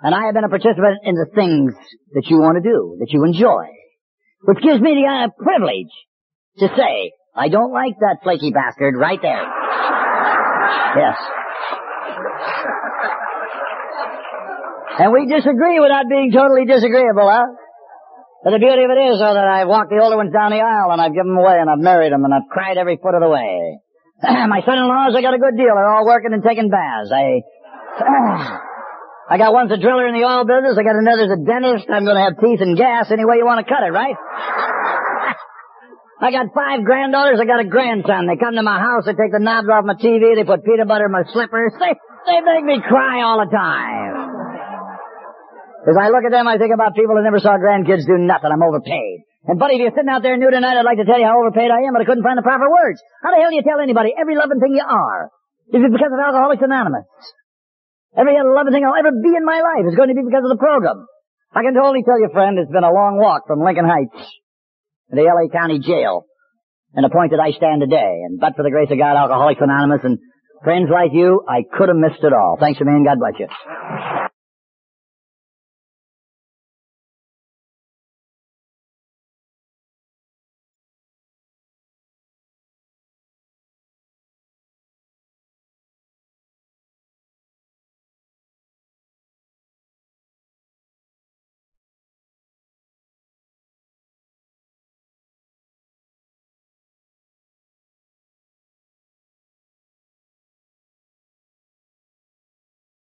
[0.03, 1.73] And I have been a participant in the things
[2.13, 3.65] that you want to do, that you enjoy.
[4.43, 5.89] Which gives me the uh, privilege
[6.59, 9.41] to say, I don't like that flaky bastard right there.
[11.01, 11.17] Yes.
[14.99, 17.45] And we disagree without being totally disagreeable, huh?
[18.43, 20.61] But the beauty of it is, though, that I've walked the older ones down the
[20.61, 23.17] aisle and I've given them away and I've married them and I've cried every foot
[23.17, 23.81] of the way.
[24.23, 25.73] My son-in-laws, I got a good deal.
[25.73, 27.09] They're all working and taking baths.
[27.09, 27.41] I,
[29.33, 30.77] I got one's a driller in the oil business.
[30.77, 31.89] I got another's a dentist.
[31.89, 34.15] I'm going to have teeth and gas any way you want to cut it, right?
[36.21, 37.37] I got five granddaughters.
[37.41, 38.25] I got a grandson.
[38.25, 39.05] They come to my house.
[39.05, 40.33] They take the knobs off my TV.
[40.33, 41.73] They put peanut butter in my slippers.
[41.81, 41.93] They,
[42.33, 44.26] they make me cry all the time.
[45.87, 48.51] As I look at them, I think about people that never saw grandkids do nothing.
[48.51, 49.23] I'm overpaid.
[49.47, 51.39] And buddy, if you're sitting out there new tonight, I'd like to tell you how
[51.39, 52.99] overpaid I am, but I couldn't find the proper words.
[53.23, 55.31] How the hell do you tell anybody every loving thing you are?
[55.71, 57.07] Is it because of Alcoholics Anonymous?
[58.19, 60.51] Every loving thing I'll ever be in my life is going to be because of
[60.51, 61.07] the program.
[61.55, 64.19] I can only tell you, friend, it's been a long walk from Lincoln Heights
[65.07, 66.27] to the LA County Jail
[66.91, 68.27] and the point that I stand today.
[68.27, 70.19] And but for the grace of God, Alcoholics Anonymous and
[70.67, 72.57] friends like you, I could have missed it all.
[72.59, 73.47] Thanks me God bless you.